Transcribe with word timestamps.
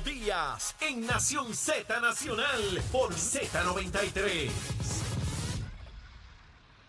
Díaz 0.00 0.74
en 0.80 1.06
Nación 1.06 1.54
Z 1.54 2.00
Nacional 2.00 2.82
por 2.90 3.14
Z93. 3.14 4.50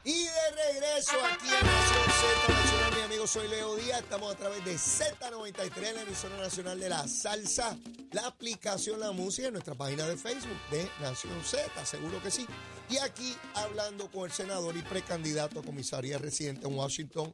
Y 0.04 0.24
de 0.24 0.52
regreso 0.52 1.18
aquí 1.26 1.48
en 1.48 1.66
Nación 1.66 2.06
Z 2.12 2.54
Nacional, 2.54 2.96
mi 2.96 3.02
amigo, 3.02 3.28
soy 3.28 3.48
Leo 3.48 3.76
Díaz. 3.76 4.02
Estamos 4.02 4.34
a 4.34 4.38
través 4.38 4.64
de 4.66 4.76
Z93, 4.76 5.94
la 5.94 6.02
emisora 6.02 6.38
nacional 6.38 6.80
de 6.80 6.90
la 6.90 7.08
salsa, 7.08 7.78
la 8.12 8.28
aplicación 8.28 9.00
La 9.00 9.12
Música 9.12 9.48
en 9.48 9.54
nuestra 9.54 9.76
página 9.76 10.08
de 10.08 10.18
Facebook 10.18 10.60
de 10.72 10.90
Nación 11.02 11.44
Z, 11.44 11.86
seguro 11.86 12.22
que 12.22 12.32
sí. 12.32 12.48
Y 12.90 12.98
aquí 12.98 13.36
hablando 13.56 14.10
con 14.12 14.26
el 14.26 14.32
senador 14.32 14.78
y 14.78 14.82
precandidato 14.82 15.60
a 15.60 15.64
comisaría 15.64 16.18
residente 16.18 16.68
en 16.68 16.76
Washington, 16.76 17.34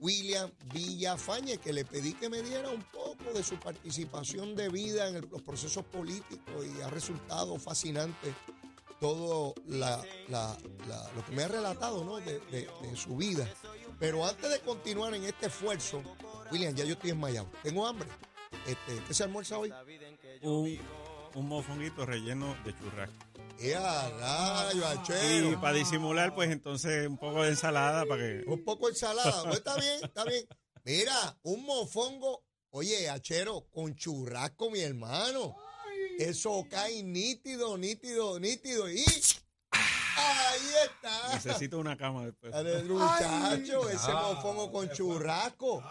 William 0.00 0.50
Villafañe, 0.72 1.58
que 1.58 1.72
le 1.72 1.84
pedí 1.84 2.12
que 2.14 2.28
me 2.28 2.42
diera 2.42 2.68
un 2.70 2.82
poco 2.82 3.32
de 3.34 3.42
su 3.42 3.56
participación 3.58 4.54
de 4.54 4.68
vida 4.68 5.08
en 5.08 5.28
los 5.30 5.42
procesos 5.42 5.84
políticos 5.84 6.64
y 6.66 6.80
ha 6.82 6.88
resultado 6.90 7.58
fascinante 7.58 8.34
todo 9.00 9.54
la- 9.66 10.02
lo 11.14 11.24
que 11.24 11.32
me 11.32 11.42
ha 11.42 11.48
relatado 11.48 12.04
¿no? 12.04 12.16
de, 12.16 12.38
de- 12.50 12.68
de 12.82 12.96
su 12.96 13.16
vida. 13.16 13.48
Pero 13.98 14.26
antes 14.26 14.50
de 14.50 14.60
continuar 14.60 15.14
en 15.14 15.24
este 15.24 15.46
esfuerzo, 15.46 16.02
William, 16.50 16.74
ya 16.74 16.84
yo 16.84 16.92
estoy 16.94 17.10
enmayado. 17.10 17.48
Tengo 17.62 17.86
hambre. 17.86 18.08
Este, 18.66 19.02
¿Qué 19.06 19.14
se 19.14 19.24
almuerza 19.24 19.58
hoy? 19.58 19.70
un, 20.42 20.78
un 21.34 21.48
mofonguito 21.48 22.04
relleno 22.06 22.54
de 22.64 22.74
churrasco. 22.76 23.25
¡Eh, 23.58 23.74
a 23.74 24.10
rayo, 24.10 24.80
Y 24.80 24.84
achero! 24.84 25.60
para 25.60 25.76
disimular, 25.76 26.34
pues 26.34 26.50
entonces 26.50 27.06
un 27.08 27.16
poco 27.16 27.42
de 27.42 27.50
ensalada 27.50 28.04
para 28.06 28.22
que... 28.22 28.44
Un 28.46 28.64
poco 28.64 28.86
de 28.86 28.92
ensalada. 28.92 29.42
Pues 29.44 29.56
está 29.56 29.76
bien, 29.76 29.98
está 30.02 30.24
bien. 30.24 30.46
Mira, 30.84 31.38
un 31.42 31.64
mofongo. 31.64 32.44
Oye, 32.70 33.08
achero, 33.08 33.66
con 33.70 33.94
churrasco, 33.96 34.70
mi 34.70 34.80
hermano. 34.80 35.56
Eso 36.18 36.66
cae 36.70 37.02
nítido, 37.02 37.76
nítido, 37.78 38.38
nítido. 38.38 38.90
Y 38.90 39.04
ahí 40.26 40.60
está. 40.84 41.34
Necesito 41.34 41.78
una 41.78 41.96
cama 41.96 42.24
después. 42.26 42.52
Dale, 42.52 42.82
muchacho, 42.84 43.88
ese 43.88 44.12
mofongo 44.12 44.70
con 44.72 44.88
churrasco. 44.90 45.82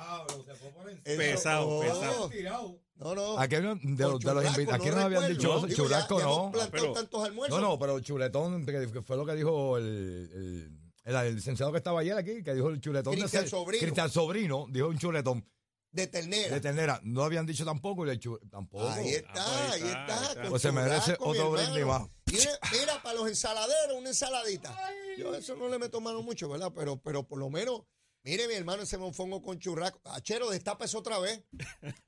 Pesado, 1.03 1.67
oh, 1.69 1.81
pesado. 1.81 2.80
No, 2.97 3.13
no. 3.13 3.38
Aquí, 3.39 3.56
no- 3.58 3.75
de, 3.75 3.81
con 3.81 3.88
los- 3.88 3.97
de 3.97 4.06
los 4.06 4.19
churrasco, 4.22 4.61
invi- 4.61 4.73
aquí 4.73 4.89
no, 4.89 4.97
habían 5.02 5.28
dicho 5.28 5.67
churrasco 5.67 6.19
no. 6.19 6.52
pero- 6.72 6.94
tantos 6.94 7.23
almuerzos. 7.25 7.59
No, 7.61 7.69
no, 7.69 7.80
pero 7.80 8.00
chuletón, 8.00 8.66
que 8.66 9.02
fue 9.02 9.17
lo 9.17 9.25
que 9.25 9.33
dijo 9.36 9.78
el, 9.78 10.72
el, 11.03 11.16
el- 11.16 11.36
licenciado 11.36 11.72
que 11.73 11.80
estaba 11.80 12.00
ayer 12.00 12.17
aquí, 12.17 12.41
que 12.41 12.53
dijo 12.53 12.69
el 12.69 12.80
chuletón. 12.80 13.13
de 13.13 13.19
Cristian 13.19 13.44
ese- 13.44 13.50
Sobrino. 13.52 13.81
Cristian 13.81 14.09
Sobrino, 14.09 14.67
dijo 14.69 14.88
un 14.88 14.97
chuletón 14.97 15.45
De 15.91 16.08
ternera. 16.08 16.53
de 16.56 16.61
ternera. 16.61 17.00
No 17.03 17.23
habían 17.23 17.45
dicho 17.45 17.66
tampoco, 17.66 18.06
y 18.08 18.11
el 18.11 18.19
chu- 18.19 18.39
tampoco. 18.50 18.88
Ahí 18.89 19.09
está, 19.09 19.33
Ah, 19.36 19.72
ahí 19.73 19.81
pues 19.81 19.83
está. 19.83 19.97
ahí 19.97 20.06
está, 20.06 20.19
ahí 20.22 20.25
está. 20.38 20.50
Pues 20.50 20.61
se 20.61 20.72
merece 20.72 21.17
otro 21.19 21.52
brindis 21.52 21.86
más. 21.86 22.03
Mira, 22.26 22.52
mira, 22.72 23.02
para 23.04 23.16
los 23.16 23.28
ensaladeros, 23.28 23.98
una 23.98 24.09
ensaladita. 24.09 24.76
Yo 25.18 25.34
eso 25.36 25.56
no 25.56 25.70
le 25.70 25.78
meto 25.78 26.02
mano 26.02 26.22
mucho, 26.22 26.50
¿verdad? 26.50 26.72
Pero, 26.76 26.98
pero 27.02 27.23
por 27.28 27.38
lo 27.40 27.50
menos, 27.50 27.84
mire, 28.23 28.48
mi 28.48 28.56
hermano, 28.56 28.84
ese 28.84 28.98
mofongo 28.98 29.42
con 29.42 29.59
churrasco. 29.59 30.02
Achero, 30.06 30.50
destapa 30.50 30.86
eso 30.86 31.00
otra 31.00 31.20
vez. 31.20 31.44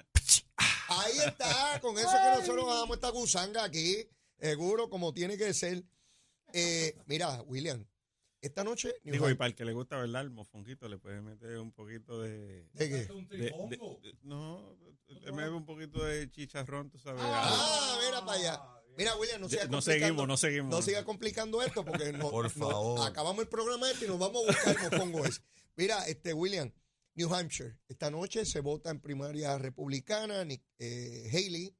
Ahí 0.89 1.17
está, 1.25 1.79
con 1.81 1.97
eso 1.97 2.09
que 2.09 2.39
nosotros 2.39 2.65
bajamos 2.65 2.97
esta 2.97 3.09
gusanga 3.09 3.63
aquí, 3.63 4.07
seguro, 4.39 4.89
como 4.89 5.13
tiene 5.13 5.37
que 5.37 5.53
ser. 5.53 5.83
Eh, 6.53 6.97
mira, 7.05 7.41
William, 7.43 7.85
esta 8.41 8.63
noche. 8.63 8.95
Digo, 9.03 9.29
y 9.29 9.35
para 9.35 9.49
el 9.49 9.55
que 9.55 9.65
le 9.65 9.73
gusta, 9.73 9.97
¿verdad? 9.97 10.21
El 10.21 10.31
mofonguito 10.31 10.87
le 10.87 10.97
puedes 10.97 11.21
meter 11.21 11.57
un 11.59 11.71
poquito 11.73 12.21
de... 12.21 12.67
¿De 12.73 12.89
qué? 12.89 12.95
de- 12.95 13.37
de- 13.37 13.77
de- 14.01 14.17
no, 14.23 14.77
le 15.07 15.31
mete 15.33 15.49
un 15.49 15.65
poquito 15.65 16.03
de 16.03 16.31
chicharrón, 16.31 16.89
tú 16.89 16.97
sabes. 16.97 17.21
Ah, 17.23 17.99
mira 18.05 18.25
para 18.25 18.39
allá. 18.39 18.61
Mira, 18.97 19.15
William, 19.15 19.39
no 19.41 19.47
siga 19.49 19.65
no 19.67 19.81
seguimos, 19.81 20.27
no 20.27 20.37
seguimos. 20.37 20.71
No 20.71 20.81
siga 20.81 21.05
complicando 21.05 21.61
esto 21.61 21.85
porque 21.85 22.11
no, 22.13 22.29
Por 22.31 22.45
no- 22.45 22.49
favor. 22.67 23.07
acabamos 23.07 23.41
el 23.43 23.47
programa 23.49 23.89
este 23.91 24.05
y 24.05 24.07
nos 24.07 24.17
vamos 24.19 24.43
a 24.43 24.47
buscar 24.51 24.75
el 24.75 24.91
mofongo 24.91 25.25
ese. 25.25 25.41
Mira, 25.75 26.03
este 26.07 26.33
William, 26.33 26.71
New 27.13 27.33
Hampshire, 27.33 27.77
esta 27.87 28.09
noche 28.09 28.45
se 28.45 28.59
vota 28.59 28.89
en 28.89 28.99
primaria 28.99 29.57
republicana. 29.57 30.43
Nick, 30.43 30.63
eh, 30.79 31.29
Haley, 31.31 31.75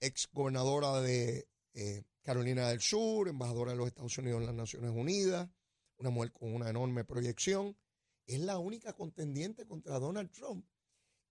ex 0.00 0.28
gobernadora 0.32 1.00
de 1.00 1.48
eh, 1.72 2.02
Carolina 2.22 2.68
del 2.68 2.80
Sur, 2.80 3.28
embajadora 3.28 3.72
de 3.72 3.78
los 3.78 3.86
Estados 3.86 4.16
Unidos 4.18 4.40
en 4.40 4.46
las 4.46 4.54
Naciones 4.54 4.90
Unidas, 4.94 5.48
una 5.96 6.10
mujer 6.10 6.32
con 6.32 6.54
una 6.54 6.68
enorme 6.68 7.04
proyección, 7.04 7.76
es 8.26 8.40
la 8.40 8.58
única 8.58 8.92
contendiente 8.92 9.66
contra 9.66 9.98
Donald 9.98 10.30
Trump. 10.30 10.66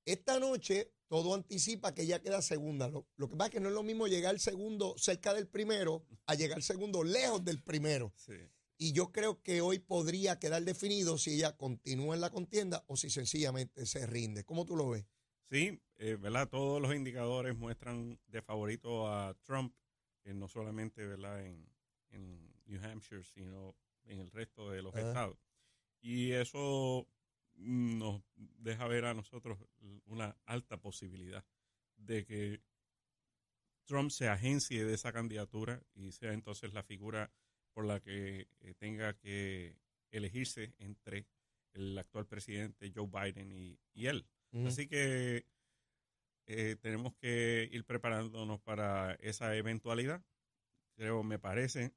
Esta 0.05 0.39
noche 0.39 0.91
todo 1.13 1.35
anticipa 1.35 1.93
que 1.93 2.01
ella 2.01 2.23
queda 2.23 2.41
segunda. 2.41 2.87
Lo, 2.87 3.05
lo 3.17 3.29
que 3.29 3.35
pasa 3.35 3.49
es 3.49 3.51
que 3.51 3.59
no 3.59 3.69
es 3.69 3.75
lo 3.75 3.83
mismo 3.83 4.07
llegar 4.07 4.39
segundo 4.39 4.95
cerca 4.97 5.31
del 5.35 5.47
primero 5.47 6.03
a 6.25 6.33
llegar 6.33 6.63
segundo 6.63 7.03
lejos 7.03 7.45
del 7.45 7.61
primero. 7.61 8.11
Sí. 8.15 8.33
Y 8.79 8.93
yo 8.93 9.11
creo 9.11 9.39
que 9.43 9.61
hoy 9.61 9.77
podría 9.77 10.39
quedar 10.39 10.63
definido 10.63 11.19
si 11.19 11.35
ella 11.35 11.55
continúa 11.55 12.15
en 12.15 12.21
la 12.21 12.31
contienda 12.31 12.83
o 12.87 12.97
si 12.97 13.11
sencillamente 13.11 13.85
se 13.85 14.07
rinde. 14.07 14.43
¿Cómo 14.43 14.65
tú 14.65 14.75
lo 14.75 14.89
ves? 14.89 15.05
Sí, 15.51 15.79
eh, 15.97 16.17
¿verdad? 16.19 16.49
Todos 16.49 16.81
los 16.81 16.95
indicadores 16.95 17.55
muestran 17.55 18.19
de 18.25 18.41
favorito 18.41 19.07
a 19.07 19.35
Trump, 19.43 19.75
eh, 20.23 20.33
no 20.33 20.47
solamente, 20.47 21.05
¿verdad? 21.05 21.45
En, 21.45 21.69
en 22.09 22.51
New 22.65 22.83
Hampshire, 22.83 23.23
sino 23.23 23.75
en 24.05 24.19
el 24.19 24.31
resto 24.31 24.71
de 24.71 24.81
los 24.81 24.95
estados. 24.95 25.37
Y 26.01 26.31
eso 26.31 27.07
nos 27.55 28.21
deja 28.35 28.87
ver 28.87 29.05
a 29.05 29.13
nosotros 29.13 29.57
una 30.05 30.37
alta 30.45 30.77
posibilidad 30.77 31.45
de 31.97 32.25
que 32.25 32.61
Trump 33.85 34.11
se 34.11 34.29
agencie 34.29 34.85
de 34.85 34.93
esa 34.93 35.11
candidatura 35.11 35.83
y 35.93 36.11
sea 36.11 36.33
entonces 36.33 36.73
la 36.73 36.83
figura 36.83 37.31
por 37.73 37.85
la 37.85 37.99
que 37.99 38.47
eh, 38.61 38.73
tenga 38.77 39.13
que 39.17 39.77
elegirse 40.11 40.73
entre 40.77 41.27
el 41.73 41.97
actual 41.97 42.27
presidente 42.27 42.91
Joe 42.93 43.07
Biden 43.07 43.51
y, 43.51 43.79
y 43.93 44.07
él. 44.07 44.25
Así 44.67 44.87
que 44.87 45.47
eh, 46.45 46.75
tenemos 46.79 47.15
que 47.15 47.67
ir 47.71 47.85
preparándonos 47.85 48.61
para 48.61 49.15
esa 49.15 49.55
eventualidad. 49.55 50.23
Creo, 50.95 51.23
me 51.23 51.39
parece 51.39 51.95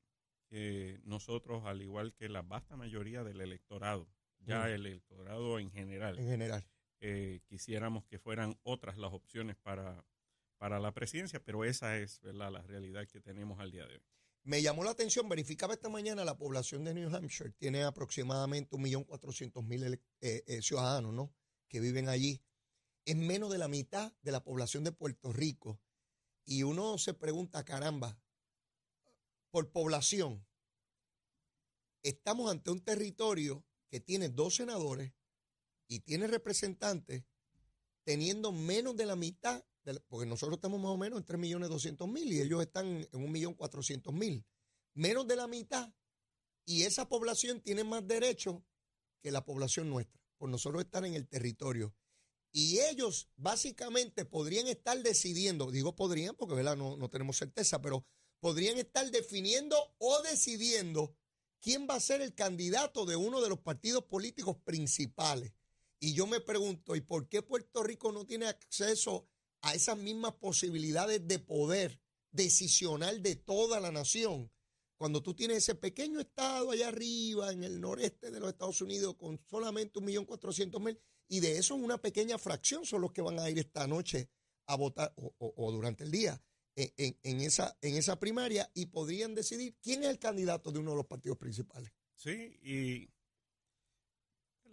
que 0.48 1.00
nosotros, 1.04 1.64
al 1.66 1.82
igual 1.82 2.14
que 2.14 2.30
la 2.30 2.40
vasta 2.40 2.76
mayoría 2.76 3.24
del 3.24 3.42
electorado, 3.42 4.08
ya 4.46 4.60
Mm. 4.64 4.66
el 4.68 4.86
electorado 4.86 5.58
en 5.58 5.70
general, 5.70 6.18
en 6.18 6.26
general. 6.26 6.66
eh, 7.00 7.40
quisiéramos 7.46 8.04
que 8.06 8.18
fueran 8.18 8.58
otras 8.62 8.96
las 8.96 9.12
opciones 9.12 9.56
para, 9.56 10.04
para 10.58 10.80
la 10.80 10.92
presidencia, 10.92 11.42
pero 11.44 11.64
esa 11.64 11.98
es 11.98 12.20
¿verdad? 12.20 12.50
la 12.52 12.62
realidad 12.62 13.06
que 13.06 13.20
tenemos 13.20 13.60
al 13.60 13.70
día 13.70 13.86
de 13.86 13.96
hoy. 13.96 14.02
Me 14.44 14.62
llamó 14.62 14.84
la 14.84 14.92
atención, 14.92 15.28
verificaba 15.28 15.74
esta 15.74 15.88
mañana 15.88 16.24
la 16.24 16.38
población 16.38 16.84
de 16.84 16.94
New 16.94 17.14
Hampshire, 17.14 17.50
tiene 17.58 17.82
aproximadamente 17.82 18.76
1.400.000 18.76 19.82
ele- 19.82 20.00
eh, 20.20 20.44
eh, 20.46 20.62
ciudadanos 20.62 21.12
¿no? 21.12 21.34
que 21.68 21.80
viven 21.80 22.08
allí. 22.08 22.40
Es 23.04 23.16
menos 23.16 23.50
de 23.50 23.58
la 23.58 23.68
mitad 23.68 24.12
de 24.22 24.32
la 24.32 24.42
población 24.44 24.84
de 24.84 24.92
Puerto 24.92 25.32
Rico. 25.32 25.80
Y 26.44 26.62
uno 26.62 26.96
se 26.98 27.12
pregunta, 27.12 27.64
caramba, 27.64 28.18
por 29.50 29.70
población, 29.72 30.46
estamos 32.04 32.50
ante 32.50 32.70
un 32.70 32.80
territorio 32.84 33.64
que 33.90 34.00
tiene 34.00 34.28
dos 34.28 34.56
senadores 34.56 35.12
y 35.88 36.00
tiene 36.00 36.26
representantes 36.26 37.24
teniendo 38.04 38.52
menos 38.52 38.96
de 38.96 39.06
la 39.06 39.16
mitad, 39.16 39.64
porque 40.08 40.26
nosotros 40.26 40.58
estamos 40.58 40.80
más 40.80 40.92
o 40.92 40.96
menos 40.96 41.18
en 41.18 41.26
3.200.000 41.26 42.32
y 42.32 42.40
ellos 42.40 42.62
están 42.62 42.86
en 42.86 43.08
1.400.000. 43.10 44.44
Menos 44.94 45.26
de 45.26 45.36
la 45.36 45.46
mitad. 45.46 45.92
Y 46.64 46.82
esa 46.82 47.08
población 47.08 47.60
tiene 47.60 47.84
más 47.84 48.06
derechos 48.06 48.62
que 49.22 49.30
la 49.30 49.44
población 49.44 49.90
nuestra, 49.90 50.20
por 50.38 50.48
nosotros 50.48 50.84
estar 50.84 51.04
en 51.04 51.14
el 51.14 51.28
territorio. 51.28 51.94
Y 52.52 52.78
ellos 52.80 53.28
básicamente 53.36 54.24
podrían 54.24 54.66
estar 54.66 55.00
decidiendo, 55.02 55.70
digo 55.70 55.94
podrían 55.94 56.34
porque 56.36 56.54
¿verdad? 56.54 56.76
No, 56.76 56.96
no 56.96 57.10
tenemos 57.10 57.36
certeza, 57.36 57.80
pero 57.82 58.06
podrían 58.40 58.78
estar 58.78 59.10
definiendo 59.10 59.76
o 59.98 60.22
decidiendo 60.22 61.14
quién 61.60 61.86
va 61.88 61.94
a 61.96 62.00
ser 62.00 62.20
el 62.22 62.34
candidato 62.34 63.04
de 63.06 63.16
uno 63.16 63.40
de 63.40 63.48
los 63.48 63.58
partidos 63.60 64.04
políticos 64.04 64.56
principales. 64.64 65.52
Y 65.98 66.12
yo 66.14 66.26
me 66.26 66.40
pregunto, 66.40 66.94
¿y 66.96 67.00
por 67.00 67.28
qué 67.28 67.42
Puerto 67.42 67.82
Rico 67.82 68.12
no 68.12 68.26
tiene 68.26 68.46
acceso 68.46 69.26
a 69.62 69.74
esas 69.74 69.96
mismas 69.96 70.34
posibilidades 70.34 71.26
de 71.26 71.38
poder 71.38 72.00
decisional 72.30 73.22
de 73.22 73.36
toda 73.36 73.80
la 73.80 73.90
nación? 73.90 74.50
Cuando 74.98 75.22
tú 75.22 75.34
tienes 75.34 75.58
ese 75.58 75.74
pequeño 75.74 76.20
estado 76.20 76.70
allá 76.70 76.88
arriba, 76.88 77.52
en 77.52 77.64
el 77.64 77.80
noreste 77.80 78.30
de 78.30 78.40
los 78.40 78.48
Estados 78.50 78.80
Unidos, 78.80 79.16
con 79.16 79.38
solamente 79.50 80.00
1.400.000, 80.00 80.98
y 81.28 81.40
de 81.40 81.58
eso 81.58 81.74
una 81.74 81.98
pequeña 81.98 82.38
fracción 82.38 82.86
son 82.86 83.00
los 83.02 83.12
que 83.12 83.20
van 83.20 83.38
a 83.38 83.50
ir 83.50 83.58
esta 83.58 83.86
noche 83.86 84.30
a 84.66 84.76
votar, 84.76 85.12
o, 85.16 85.34
o- 85.38 85.54
o 85.56 85.72
durante 85.72 86.04
el 86.04 86.10
día, 86.10 86.40
en, 86.76 86.92
en- 86.96 87.18
en 87.22 87.40
esa, 87.40 87.76
en 87.80 87.96
esa 87.96 88.18
primaria, 88.20 88.70
y 88.74 88.86
podrían 88.86 89.34
decidir 89.34 89.74
quién 89.82 90.02
es 90.04 90.10
el 90.10 90.18
candidato 90.18 90.70
de 90.70 90.78
uno 90.78 90.90
de 90.92 90.96
los 90.98 91.06
partidos 91.06 91.38
principales. 91.38 91.90
Sí, 92.14 92.58
y 92.62 93.10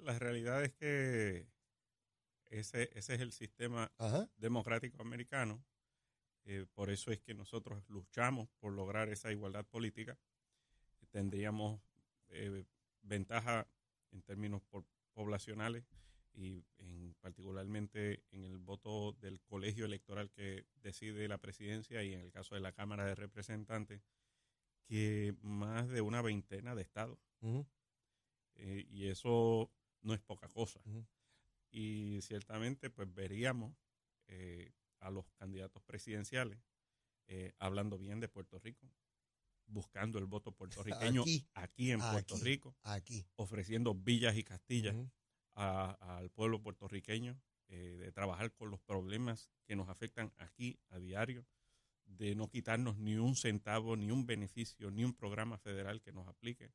la 0.03 0.17
realidad 0.19 0.63
es 0.63 0.73
que 0.73 1.47
ese, 2.45 2.89
ese 2.97 3.15
es 3.15 3.21
el 3.21 3.31
sistema 3.31 3.91
Ajá. 3.97 4.29
democrático 4.37 5.01
americano. 5.01 5.63
Eh, 6.45 6.65
por 6.73 6.89
eso 6.89 7.11
es 7.11 7.19
que 7.21 7.33
nosotros 7.33 7.83
luchamos 7.87 8.49
por 8.59 8.73
lograr 8.73 9.07
esa 9.09 9.31
igualdad 9.31 9.65
política. 9.65 10.17
Tendríamos 11.09 11.81
eh, 12.29 12.65
ventaja 13.01 13.67
en 14.11 14.21
términos 14.23 14.61
por- 14.69 14.85
poblacionales 15.13 15.85
y 16.33 16.65
en, 16.77 17.15
particularmente 17.21 18.23
en 18.31 18.43
el 18.43 18.57
voto 18.57 19.13
del 19.13 19.39
colegio 19.41 19.85
electoral 19.85 20.31
que 20.31 20.65
decide 20.81 21.27
la 21.27 21.37
presidencia 21.37 22.03
y 22.03 22.13
en 22.13 22.21
el 22.21 22.31
caso 22.31 22.55
de 22.55 22.61
la 22.61 22.71
Cámara 22.73 23.05
de 23.05 23.15
Representantes, 23.15 24.01
que 24.85 25.35
más 25.41 25.87
de 25.89 26.01
una 26.01 26.21
veintena 26.21 26.75
de 26.75 26.81
estados. 26.81 27.19
Eh, 28.55 28.85
y 28.89 29.07
eso 29.07 29.71
no 30.01 30.13
es 30.13 30.21
poca 30.21 30.49
cosa. 30.49 30.81
Y 31.71 32.19
ciertamente, 32.21 32.89
pues 32.89 33.13
veríamos 33.13 33.75
eh, 34.27 34.71
a 34.99 35.09
los 35.09 35.25
candidatos 35.33 35.81
presidenciales 35.83 36.59
eh, 37.27 37.53
hablando 37.59 37.97
bien 37.97 38.19
de 38.19 38.27
Puerto 38.27 38.59
Rico, 38.59 38.87
buscando 39.65 40.19
el 40.19 40.25
voto 40.25 40.51
puertorriqueño 40.51 41.21
Aquí. 41.23 41.47
aquí, 41.53 41.91
en 41.91 41.99
Puerto. 41.99 42.35
Rico, 42.37 42.75
Aquí. 42.83 43.25
ofreciendo 43.35 43.93
villas 43.95 44.35
y 44.37 44.43
castillas 44.43 44.95
al 45.55 46.29
pueblo 46.31 46.61
puertorriqueño, 46.61 47.39
eh, 47.69 47.97
de 47.99 48.11
trabajar 48.11 48.51
con 48.53 48.69
los 48.69 48.81
problemas 48.81 49.51
que 49.65 49.75
nos 49.75 49.89
afectan 49.89 50.31
aquí 50.37 50.79
a 50.89 50.99
diario, 50.99 51.45
de 52.05 52.35
no 52.35 52.49
quitarnos 52.49 52.97
ni 52.97 53.15
un 53.15 53.35
centavo, 53.35 53.95
ni 53.95 54.11
un 54.11 54.25
beneficio, 54.25 54.91
ni 54.91 55.03
un 55.03 55.13
programa 55.13 55.57
federal 55.57 56.01
que 56.01 56.11
nos 56.11 56.27
aplique, 56.27 56.71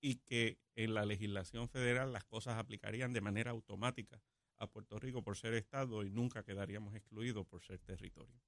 y 0.00 0.16
que 0.16 0.58
en 0.76 0.92
la 0.92 1.06
legislación 1.06 1.68
federal 1.68 2.12
las 2.12 2.24
cosas 2.24 2.58
aplicarían 2.58 3.12
de 3.12 3.22
manera 3.22 3.52
automática 3.52 4.22
a 4.58 4.66
Puerto 4.66 4.98
Rico 4.98 5.22
por 5.22 5.36
ser 5.36 5.54
Estado 5.54 6.04
y 6.04 6.10
nunca 6.10 6.44
quedaríamos 6.44 6.94
excluidos 6.94 7.46
por 7.46 7.62
ser 7.62 7.78
territorio. 7.80 8.40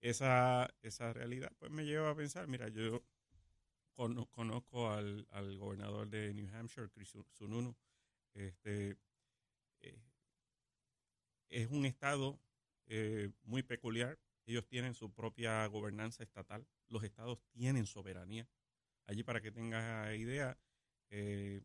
Esa, 0.00 0.68
esa 0.82 1.12
realidad 1.12 1.52
pues 1.58 1.70
me 1.70 1.84
lleva 1.84 2.10
a 2.10 2.16
pensar, 2.16 2.48
mira, 2.48 2.68
yo 2.68 3.04
cono- 3.94 4.26
conozco 4.26 4.90
al, 4.90 5.26
al 5.30 5.56
gobernador 5.56 6.08
de 6.08 6.34
New 6.34 6.48
Hampshire, 6.52 6.90
Chris 6.90 7.10
Sun- 7.14 7.26
Sununu, 7.30 7.76
este, 8.34 8.96
eh, 9.80 9.98
es 11.48 11.70
un 11.70 11.84
estado 11.86 12.40
eh, 12.86 13.30
muy 13.44 13.62
peculiar. 13.62 14.18
Ellos 14.46 14.66
tienen 14.66 14.94
su 14.94 15.12
propia 15.12 15.66
gobernanza 15.66 16.22
estatal. 16.22 16.66
Los 16.88 17.04
estados 17.04 17.40
tienen 17.52 17.86
soberanía. 17.86 18.48
Allí, 19.06 19.22
para 19.22 19.40
que 19.40 19.52
tengas 19.52 20.14
idea, 20.16 20.58
eh, 21.10 21.62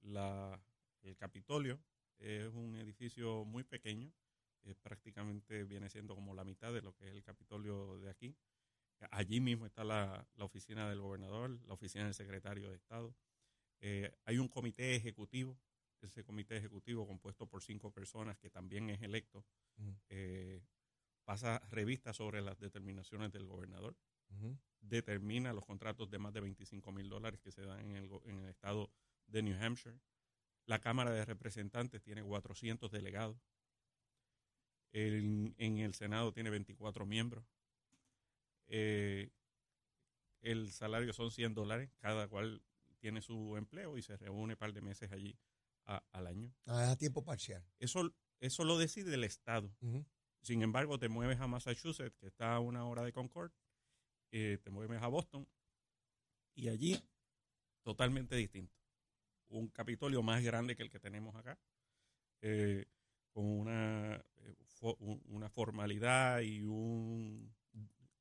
la, 0.00 0.60
el 1.02 1.16
Capitolio 1.16 1.80
es 2.18 2.48
un 2.48 2.76
edificio 2.76 3.44
muy 3.44 3.64
pequeño. 3.64 4.12
prácticamente 4.82 5.64
viene 5.64 5.90
siendo 5.90 6.14
como 6.14 6.34
la 6.34 6.44
mitad 6.44 6.72
de 6.72 6.80
lo 6.80 6.94
que 6.94 7.08
es 7.08 7.12
el 7.12 7.22
Capitolio 7.22 7.98
de 7.98 8.10
aquí. 8.10 8.34
Allí 9.10 9.40
mismo 9.40 9.66
está 9.66 9.84
la, 9.84 10.26
la 10.36 10.44
oficina 10.44 10.88
del 10.88 11.00
gobernador, 11.00 11.50
la 11.66 11.74
oficina 11.74 12.04
del 12.04 12.14
secretario 12.14 12.70
de 12.70 12.76
Estado. 12.76 13.14
Hay 14.24 14.38
un 14.38 14.48
comité 14.48 14.96
ejecutivo 14.96 15.58
ese 16.06 16.24
comité 16.24 16.56
ejecutivo 16.56 17.06
compuesto 17.06 17.46
por 17.46 17.62
cinco 17.62 17.90
personas 17.92 18.38
que 18.38 18.50
también 18.50 18.90
es 18.90 19.02
electo, 19.02 19.44
eh, 20.08 20.62
pasa 21.24 21.58
revista 21.70 22.12
sobre 22.12 22.42
las 22.42 22.58
determinaciones 22.60 23.32
del 23.32 23.46
gobernador, 23.46 23.96
determina 24.80 25.52
los 25.52 25.64
contratos 25.64 26.10
de 26.10 26.18
más 26.18 26.32
de 26.34 26.40
25 26.40 26.92
mil 26.92 27.08
dólares 27.08 27.40
que 27.40 27.50
se 27.52 27.62
dan 27.62 27.80
en 27.80 27.96
el, 27.96 28.10
en 28.24 28.40
el 28.40 28.48
estado 28.50 28.90
de 29.26 29.42
New 29.42 29.56
Hampshire. 29.62 29.98
La 30.66 30.80
Cámara 30.80 31.10
de 31.12 31.24
Representantes 31.24 32.02
tiene 32.02 32.22
400 32.22 32.90
delegados. 32.90 33.38
El- 34.92 35.54
en 35.58 35.78
el 35.78 35.94
Senado 35.94 36.32
tiene 36.32 36.50
24 36.50 37.06
miembros. 37.06 37.44
Eh, 38.66 39.30
el 40.42 40.70
salario 40.72 41.12
son 41.12 41.30
100 41.30 41.54
dólares, 41.54 41.90
cada 41.98 42.28
cual 42.28 42.62
tiene 42.98 43.20
su 43.22 43.56
empleo 43.56 43.96
y 43.98 44.02
se 44.02 44.16
reúne 44.16 44.54
un 44.54 44.58
par 44.58 44.72
de 44.72 44.80
meses 44.80 45.10
allí 45.12 45.38
a- 45.86 46.02
al 46.12 46.26
año. 46.26 46.54
Ah, 46.66 46.90
a 46.92 46.96
tiempo 46.96 47.24
parcial. 47.24 47.64
Eso, 47.78 48.14
eso 48.40 48.64
lo 48.64 48.78
decide 48.78 49.14
el 49.14 49.24
Estado. 49.24 49.74
Sin 50.40 50.62
embargo, 50.62 50.98
te 50.98 51.08
mueves 51.08 51.40
a 51.40 51.46
Massachusetts, 51.46 52.16
que 52.18 52.26
está 52.26 52.54
a 52.54 52.60
una 52.60 52.84
hora 52.86 53.02
de 53.02 53.12
Concord, 53.12 53.52
eh, 54.30 54.58
te 54.62 54.70
mueves 54.70 55.00
a 55.02 55.08
Boston, 55.08 55.48
y 56.54 56.68
allí 56.68 57.02
totalmente 57.82 58.36
distinto. 58.36 58.74
Un 59.48 59.68
Capitolio 59.68 60.22
más 60.22 60.42
grande 60.42 60.76
que 60.76 60.82
el 60.82 60.90
que 60.90 61.00
tenemos 61.00 61.34
acá, 61.36 61.58
eh, 62.42 62.86
con 63.30 63.44
una, 63.46 64.16
eh, 64.16 64.56
fo- 64.80 64.96
una 65.26 65.48
formalidad 65.48 66.40
y 66.40 66.62
un 66.62 67.54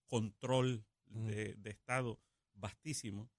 control 0.08 0.86
de, 1.06 1.56
de 1.56 1.70
Estado 1.70 2.20
vastísimo, 2.54 3.30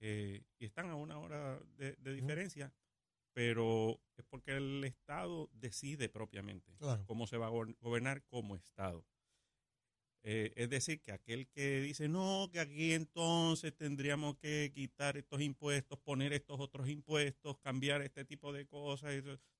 eh, 0.00 0.44
y 0.58 0.64
están 0.66 0.90
a 0.90 0.94
una 0.96 1.18
hora 1.18 1.58
de, 1.76 1.94
de 1.96 2.12
diferencia, 2.14 2.72
pero 3.36 4.00
es 4.16 4.24
porque 4.24 4.52
el 4.56 4.82
Estado 4.84 5.50
decide 5.52 6.08
propiamente 6.08 6.74
Claro. 6.78 7.04
cómo 7.04 7.26
se 7.26 7.36
va 7.36 7.48
a 7.48 7.50
go- 7.50 7.66
gobernar 7.80 8.24
como 8.24 8.56
Estado. 8.56 9.04
Eh, 10.22 10.54
es 10.56 10.70
decir, 10.70 11.02
que 11.02 11.12
aquel 11.12 11.46
que 11.50 11.82
dice, 11.82 12.08
no, 12.08 12.48
que 12.50 12.60
aquí 12.60 12.94
entonces 12.94 13.76
tendríamos 13.76 14.38
que 14.38 14.72
quitar 14.74 15.18
estos 15.18 15.42
impuestos, 15.42 15.98
poner 15.98 16.32
estos 16.32 16.58
otros 16.58 16.88
impuestos, 16.88 17.58
cambiar 17.58 18.00
este 18.00 18.24
tipo 18.24 18.54
de 18.54 18.66
cosas, 18.66 19.12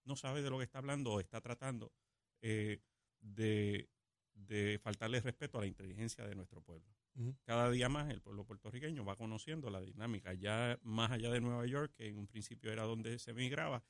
no 0.04 0.16
sabe 0.16 0.40
de 0.40 0.48
lo 0.48 0.56
que 0.56 0.64
está 0.64 0.78
hablando 0.78 1.12
o 1.12 1.20
está 1.20 1.42
tratando 1.42 1.92
eh, 2.40 2.80
de, 3.20 3.90
de 4.32 4.80
faltarle 4.82 5.20
respeto 5.20 5.58
a 5.58 5.60
la 5.60 5.66
inteligencia 5.66 6.26
de 6.26 6.34
nuestro 6.34 6.62
pueblo. 6.62 6.95
Cada 7.44 7.70
día 7.70 7.88
más 7.88 8.10
el 8.10 8.20
pueblo 8.20 8.44
puertorriqueño 8.44 9.04
va 9.04 9.16
conociendo 9.16 9.70
la 9.70 9.80
dinámica, 9.80 10.34
ya 10.34 10.78
más 10.82 11.10
allá 11.10 11.30
de 11.30 11.40
Nueva 11.40 11.66
York, 11.66 11.92
que 11.96 12.08
en 12.08 12.18
un 12.18 12.26
principio 12.26 12.70
era 12.72 12.82
donde 12.84 13.18
se 13.18 13.32
migraba, 13.32 13.82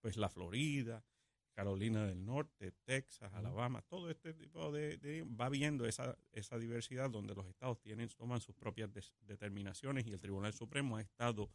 pues 0.00 0.16
la 0.16 0.28
Florida, 0.28 1.04
Carolina 1.52 2.06
del 2.06 2.24
Norte, 2.24 2.72
Texas. 2.84 3.32
Alabama, 3.34 3.82
todo 3.82 4.10
este 4.10 4.34
tipo 4.34 4.72
de, 4.72 4.96
de- 4.96 5.22
va 5.22 5.48
viendo 5.48 5.86
esa, 5.86 6.16
esa 6.32 6.58
diversidad 6.58 7.10
donde 7.10 7.34
los 7.34 7.46
estados 7.46 7.78
tienen, 7.80 8.08
toman 8.08 8.40
sus 8.40 8.54
propias 8.56 8.92
des- 8.92 9.14
determinaciones 9.20 10.06
y 10.06 10.10
el 10.12 10.18
Tribunal 10.18 10.52
Supremo 10.54 10.96
ha 10.96 11.02
estado 11.02 11.50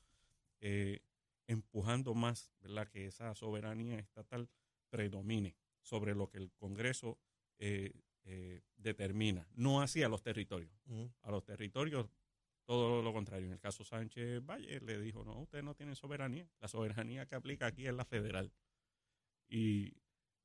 eh, 0.62 1.02
empujando 1.48 2.14
más, 2.14 2.52
¿verdad? 2.62 2.88
Que 2.88 3.06
esa 3.08 3.34
soberanía 3.36 4.00
estatal 4.00 4.50
predomine 4.90 5.56
sobre 5.82 6.16
lo 6.16 6.30
que 6.30 6.38
el 6.38 6.52
Congreso 6.54 7.20
eh, 7.60 7.92
eh, 8.30 8.62
determina, 8.76 9.48
no 9.56 9.82
hacia 9.82 10.10
los 10.10 10.22
territorios. 10.22 10.72
A 11.22 11.32
los 11.32 11.44
territorios 11.44 12.10
todo 12.66 13.02
lo 13.02 13.14
contrario. 13.14 13.48
En 13.48 13.54
el 13.54 13.60
caso 13.60 13.86
Sánchez 13.86 14.46
Valle 14.46 14.82
le 14.82 15.00
dijo, 15.00 15.24
no, 15.24 15.40
ustedes 15.40 15.64
no 15.64 15.74
tienen 15.74 15.96
soberanía. 15.96 16.46
La 16.60 16.68
soberanía 16.68 17.26
que 17.26 17.36
aplica 17.36 17.68
aquí 17.68 17.88
es 17.88 17.94
la 17.94 18.04
federal. 18.04 18.52
Y 19.48 19.94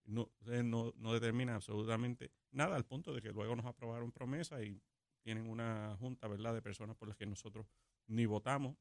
no, 0.04 0.30
ustedes 0.38 0.64
no, 0.64 0.92
no 0.96 1.12
determinan 1.12 1.56
absolutamente 1.56 2.30
nada 2.52 2.76
al 2.76 2.84
punto 2.84 3.12
de 3.12 3.20
que 3.20 3.32
luego 3.32 3.56
nos 3.56 3.66
aprobaron 3.66 4.12
promesas 4.12 4.62
y 4.62 4.80
tienen 5.22 5.48
una 5.48 5.96
junta, 5.98 6.28
¿verdad?, 6.28 6.54
de 6.54 6.62
personas 6.62 6.96
por 6.96 7.08
las 7.08 7.16
que 7.16 7.26
nosotros 7.26 7.66
ni 8.06 8.26
votamos, 8.26 8.76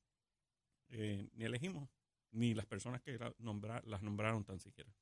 eh, 0.89 1.27
ni 1.34 1.46
elegimos, 1.46 1.89
ni 2.31 2.53
las 2.53 2.67
personas 2.67 3.01
que 3.01 3.17
la 3.17 3.34
nombra- 3.39 3.81
las 3.86 4.03
nombraron 4.03 4.43
tan 4.43 4.60
siquiera. 4.60 4.93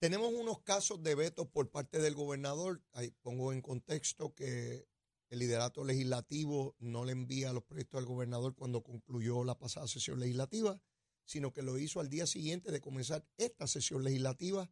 Tenemos 0.00 0.32
unos 0.32 0.62
casos 0.62 1.02
de 1.02 1.14
veto 1.14 1.50
por 1.50 1.70
parte 1.70 1.98
del 1.98 2.14
gobernador. 2.14 2.82
Ahí 2.92 3.10
pongo 3.20 3.52
en 3.52 3.60
contexto 3.60 4.34
que 4.34 4.88
el 5.28 5.38
liderato 5.38 5.84
legislativo 5.84 6.74
no 6.78 7.04
le 7.04 7.12
envía 7.12 7.52
los 7.52 7.64
proyectos 7.64 7.98
al 7.98 8.06
gobernador 8.06 8.54
cuando 8.54 8.82
concluyó 8.82 9.44
la 9.44 9.58
pasada 9.58 9.86
sesión 9.86 10.18
legislativa, 10.18 10.80
sino 11.26 11.52
que 11.52 11.60
lo 11.60 11.78
hizo 11.78 12.00
al 12.00 12.08
día 12.08 12.26
siguiente 12.26 12.72
de 12.72 12.80
comenzar 12.80 13.26
esta 13.36 13.66
sesión 13.66 14.02
legislativa, 14.02 14.70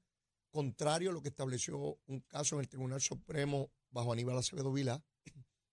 contrario 0.50 1.10
a 1.10 1.12
lo 1.12 1.20
que 1.20 1.28
estableció 1.28 2.00
un 2.06 2.20
caso 2.20 2.54
en 2.54 2.62
el 2.62 2.68
Tribunal 2.70 3.02
Supremo 3.02 3.70
bajo 3.90 4.14
Aníbal 4.14 4.38
Acevedo 4.38 4.72
Vilá, 4.72 5.04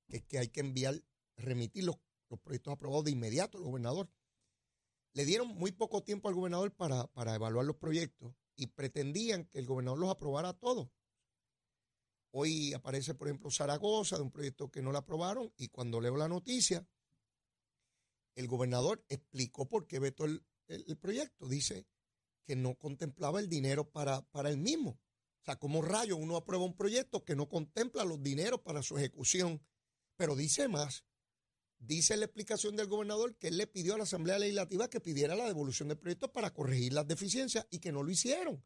que 0.09 0.17
es 0.17 0.23
que 0.25 0.37
hay 0.37 0.49
que 0.49 0.59
enviar, 0.59 1.01
remitir 1.37 1.85
los, 1.85 1.95
los 2.29 2.41
proyectos 2.41 2.73
aprobados 2.73 3.05
de 3.05 3.11
inmediato 3.11 3.57
al 3.57 3.63
gobernador. 3.63 4.11
Le 5.13 5.23
dieron 5.23 5.47
muy 5.47 5.71
poco 5.71 6.03
tiempo 6.03 6.27
al 6.27 6.35
gobernador 6.35 6.75
para, 6.75 7.07
para 7.07 7.35
evaluar 7.35 7.65
los 7.65 7.77
proyectos 7.77 8.35
y 8.55 8.67
pretendían 8.67 9.45
que 9.45 9.59
el 9.59 9.65
gobernador 9.65 9.99
los 9.99 10.09
aprobara 10.11 10.53
todos. 10.53 10.89
Hoy 12.31 12.73
aparece, 12.73 13.15
por 13.15 13.27
ejemplo, 13.27 13.49
Zaragoza 13.49 14.17
de 14.17 14.23
un 14.23 14.31
proyecto 14.31 14.69
que 14.69 14.81
no 14.81 14.91
le 14.91 14.97
aprobaron 14.97 15.53
y 15.57 15.69
cuando 15.69 16.01
leo 16.01 16.17
la 16.17 16.27
noticia, 16.27 16.85
el 18.35 18.47
gobernador 18.47 19.05
explicó 19.07 19.67
por 19.67 19.87
qué 19.87 19.99
vetó 19.99 20.25
el, 20.25 20.45
el- 20.67 20.83
el 20.87 20.97
proyecto. 20.97 21.47
Dice 21.47 21.87
que 22.45 22.55
no 22.55 22.75
contemplaba 22.75 23.39
el 23.39 23.47
dinero 23.49 23.89
para, 23.89 24.21
para 24.23 24.49
él 24.49 24.57
mismo. 24.57 24.91
O 25.41 25.45
sea, 25.45 25.55
como 25.57 25.81
rayo 25.81 26.17
uno 26.17 26.35
aprueba 26.35 26.65
un 26.65 26.75
proyecto 26.75 27.23
que 27.23 27.35
no 27.35 27.47
contempla 27.47 28.03
los 28.03 28.21
dineros 28.21 28.61
para 28.61 28.81
su 28.83 28.97
ejecución. 28.97 29.61
Pero 30.17 30.35
dice 30.35 30.67
más. 30.67 31.05
Dice 31.85 32.17
la 32.17 32.25
explicación 32.25 32.75
del 32.75 32.87
gobernador 32.87 33.35
que 33.37 33.49
él 33.49 33.57
le 33.57 33.67
pidió 33.67 33.93
a 33.93 33.97
la 33.97 34.03
Asamblea 34.05 34.39
Legislativa 34.39 34.89
que 34.89 34.99
pidiera 34.99 35.35
la 35.35 35.45
devolución 35.45 35.87
del 35.87 35.99
proyecto 35.99 36.31
para 36.31 36.51
corregir 36.51 36.93
las 36.93 37.07
deficiencias 37.07 37.67
y 37.69 37.79
que 37.79 37.91
no 37.91 38.01
lo 38.01 38.09
hicieron. 38.09 38.63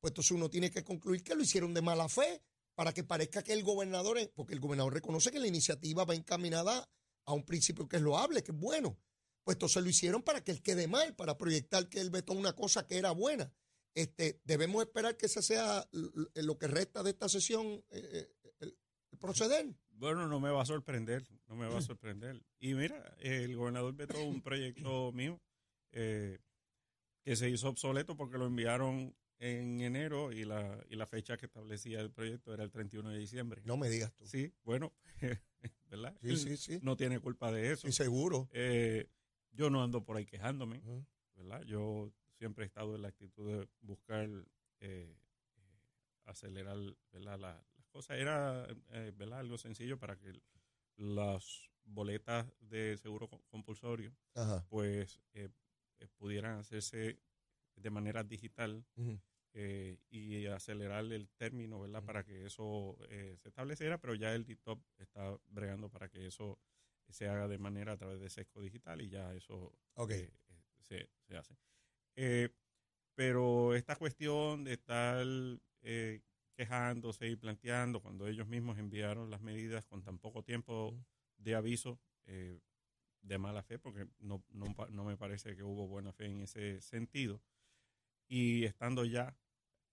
Pues 0.00 0.12
entonces 0.12 0.30
uno 0.32 0.48
tiene 0.48 0.70
que 0.70 0.82
concluir 0.82 1.22
que 1.22 1.34
lo 1.34 1.42
hicieron 1.42 1.74
de 1.74 1.82
mala 1.82 2.08
fe, 2.08 2.42
para 2.74 2.92
que 2.92 3.04
parezca 3.04 3.42
que 3.42 3.52
el 3.52 3.62
gobernador, 3.62 4.18
porque 4.34 4.54
el 4.54 4.60
gobernador 4.60 4.94
reconoce 4.94 5.30
que 5.30 5.38
la 5.38 5.46
iniciativa 5.46 6.04
va 6.04 6.14
encaminada 6.14 6.88
a 7.26 7.32
un 7.32 7.44
principio 7.44 7.88
que 7.88 7.96
es 7.96 8.02
loable, 8.02 8.42
que 8.42 8.52
es 8.52 8.58
bueno. 8.58 8.98
Pues 9.44 9.56
entonces 9.56 9.82
lo 9.82 9.90
hicieron 9.90 10.22
para 10.22 10.42
que 10.42 10.52
él 10.52 10.62
quede 10.62 10.88
mal, 10.88 11.14
para 11.14 11.36
proyectar 11.36 11.88
que 11.88 12.00
él 12.00 12.10
vetó 12.10 12.32
una 12.32 12.54
cosa 12.54 12.86
que 12.86 12.96
era 12.96 13.10
buena. 13.10 13.52
Este, 13.94 14.40
debemos 14.44 14.82
esperar 14.82 15.16
que 15.16 15.26
ese 15.26 15.42
sea 15.42 15.86
lo 15.92 16.58
que 16.58 16.66
resta 16.66 17.02
de 17.02 17.10
esta 17.10 17.28
sesión, 17.28 17.84
eh, 17.90 18.32
eh, 18.60 18.72
el 19.10 19.18
proceder. 19.18 19.74
Bueno, 20.02 20.26
no 20.26 20.40
me 20.40 20.50
va 20.50 20.62
a 20.62 20.66
sorprender, 20.66 21.22
no 21.46 21.54
me 21.54 21.68
va 21.68 21.78
a 21.78 21.80
sorprender. 21.96 22.42
Y 22.58 22.74
mira, 22.74 23.14
el 23.20 23.54
gobernador 23.54 23.94
vetó 23.94 24.20
un 24.24 24.42
proyecto 24.42 25.12
mío 25.14 25.40
eh, 25.92 26.40
que 27.22 27.36
se 27.36 27.48
hizo 27.48 27.68
obsoleto 27.68 28.16
porque 28.16 28.36
lo 28.36 28.46
enviaron 28.46 29.14
en 29.38 29.80
enero 29.80 30.32
y 30.32 30.44
la, 30.44 30.84
y 30.90 30.96
la 30.96 31.06
fecha 31.06 31.36
que 31.36 31.46
establecía 31.46 32.00
el 32.00 32.10
proyecto 32.10 32.52
era 32.52 32.64
el 32.64 32.72
31 32.72 33.10
de 33.10 33.18
diciembre. 33.18 33.62
No 33.64 33.76
me 33.76 33.88
digas 33.88 34.12
tú. 34.14 34.26
Sí, 34.26 34.52
bueno, 34.64 34.92
¿verdad? 35.88 36.16
Sí, 36.20 36.36
sí, 36.36 36.56
sí. 36.56 36.78
No 36.82 36.96
tiene 36.96 37.20
culpa 37.20 37.52
de 37.52 37.70
eso. 37.70 37.86
Sí, 37.86 37.92
seguro. 37.92 38.48
Eh, 38.50 39.08
yo 39.52 39.70
no 39.70 39.84
ando 39.84 40.04
por 40.04 40.16
ahí 40.16 40.26
quejándome. 40.26 40.82
¿verdad? 41.36 41.62
Yo 41.62 42.12
siempre 42.38 42.64
he 42.64 42.66
estado 42.66 42.96
en 42.96 43.02
la 43.02 43.08
actitud 43.08 43.46
de 43.46 43.68
buscar 43.82 44.28
eh, 44.80 45.14
eh, 45.14 45.16
acelerar 46.24 46.76
¿verdad? 47.12 47.38
La- 47.38 47.64
cosas. 47.92 48.18
Era 48.18 48.66
eh, 48.90 49.12
¿verdad? 49.14 49.40
algo 49.40 49.58
sencillo 49.58 49.98
para 49.98 50.18
que 50.18 50.42
las 50.96 51.70
boletas 51.84 52.52
de 52.60 52.96
seguro 52.98 53.28
co- 53.28 53.44
compulsorio 53.48 54.16
Ajá. 54.34 54.66
pues 54.68 55.22
eh, 55.34 55.50
eh, 56.00 56.08
pudieran 56.16 56.58
hacerse 56.58 57.22
de 57.76 57.90
manera 57.90 58.24
digital 58.24 58.86
eh, 59.54 59.98
y 60.08 60.46
acelerar 60.46 61.04
el 61.12 61.30
término, 61.30 61.80
¿verdad? 61.80 62.04
Para 62.04 62.24
que 62.24 62.46
eso 62.46 62.98
eh, 63.10 63.36
se 63.38 63.48
estableciera, 63.48 63.98
pero 64.00 64.14
ya 64.14 64.34
el 64.34 64.44
DITOP 64.44 64.84
está 64.98 65.38
bregando 65.46 65.90
para 65.90 66.08
que 66.08 66.26
eso 66.26 66.60
se 67.08 67.28
haga 67.28 67.48
de 67.48 67.58
manera 67.58 67.92
a 67.92 67.96
través 67.98 68.20
de 68.20 68.30
Sesco 68.30 68.62
Digital 68.62 69.02
y 69.02 69.10
ya 69.10 69.34
eso 69.34 69.78
Ok. 69.94 70.10
eh, 70.10 70.30
eh, 70.48 70.64
se, 70.80 71.10
se 71.20 71.36
hace. 71.36 71.56
Pero 73.14 73.74
esta 73.74 73.96
cuestión 73.96 74.64
de 74.64 74.72
estar 74.74 75.24
eh, 75.82 76.22
quejándose 76.54 77.28
y 77.28 77.36
planteando 77.36 78.00
cuando 78.00 78.26
ellos 78.28 78.46
mismos 78.46 78.78
enviaron 78.78 79.30
las 79.30 79.40
medidas 79.40 79.84
con 79.86 80.02
tan 80.02 80.18
poco 80.18 80.42
tiempo 80.42 80.96
de 81.38 81.54
aviso 81.54 81.98
eh, 82.26 82.60
de 83.22 83.38
mala 83.38 83.62
fe, 83.62 83.78
porque 83.78 84.06
no, 84.18 84.42
no, 84.50 84.74
no 84.90 85.04
me 85.04 85.16
parece 85.16 85.54
que 85.56 85.62
hubo 85.62 85.86
buena 85.86 86.12
fe 86.12 86.26
en 86.26 86.40
ese 86.40 86.80
sentido, 86.80 87.40
y 88.28 88.64
estando 88.64 89.04
ya 89.04 89.36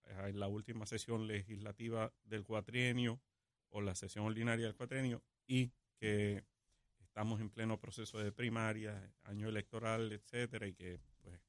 eh, 0.06 0.30
en 0.30 0.40
la 0.40 0.48
última 0.48 0.86
sesión 0.86 1.28
legislativa 1.28 2.14
del 2.24 2.44
cuatrienio 2.44 3.22
o 3.70 3.82
la 3.82 3.96
sesión 3.96 4.26
ordinaria 4.26 4.66
del 4.66 4.76
cuatrienio 4.76 5.22
y 5.48 5.72
que 5.98 6.44
estamos 7.00 7.42
en 7.42 7.50
pleno 7.50 7.80
proceso 7.80 8.20
de 8.20 8.32
primaria, 8.32 9.14
año 9.24 9.50
electoral, 9.50 10.12
etcétera, 10.12 10.68
y 10.68 10.74
que 10.74 11.00
pues 11.22 11.40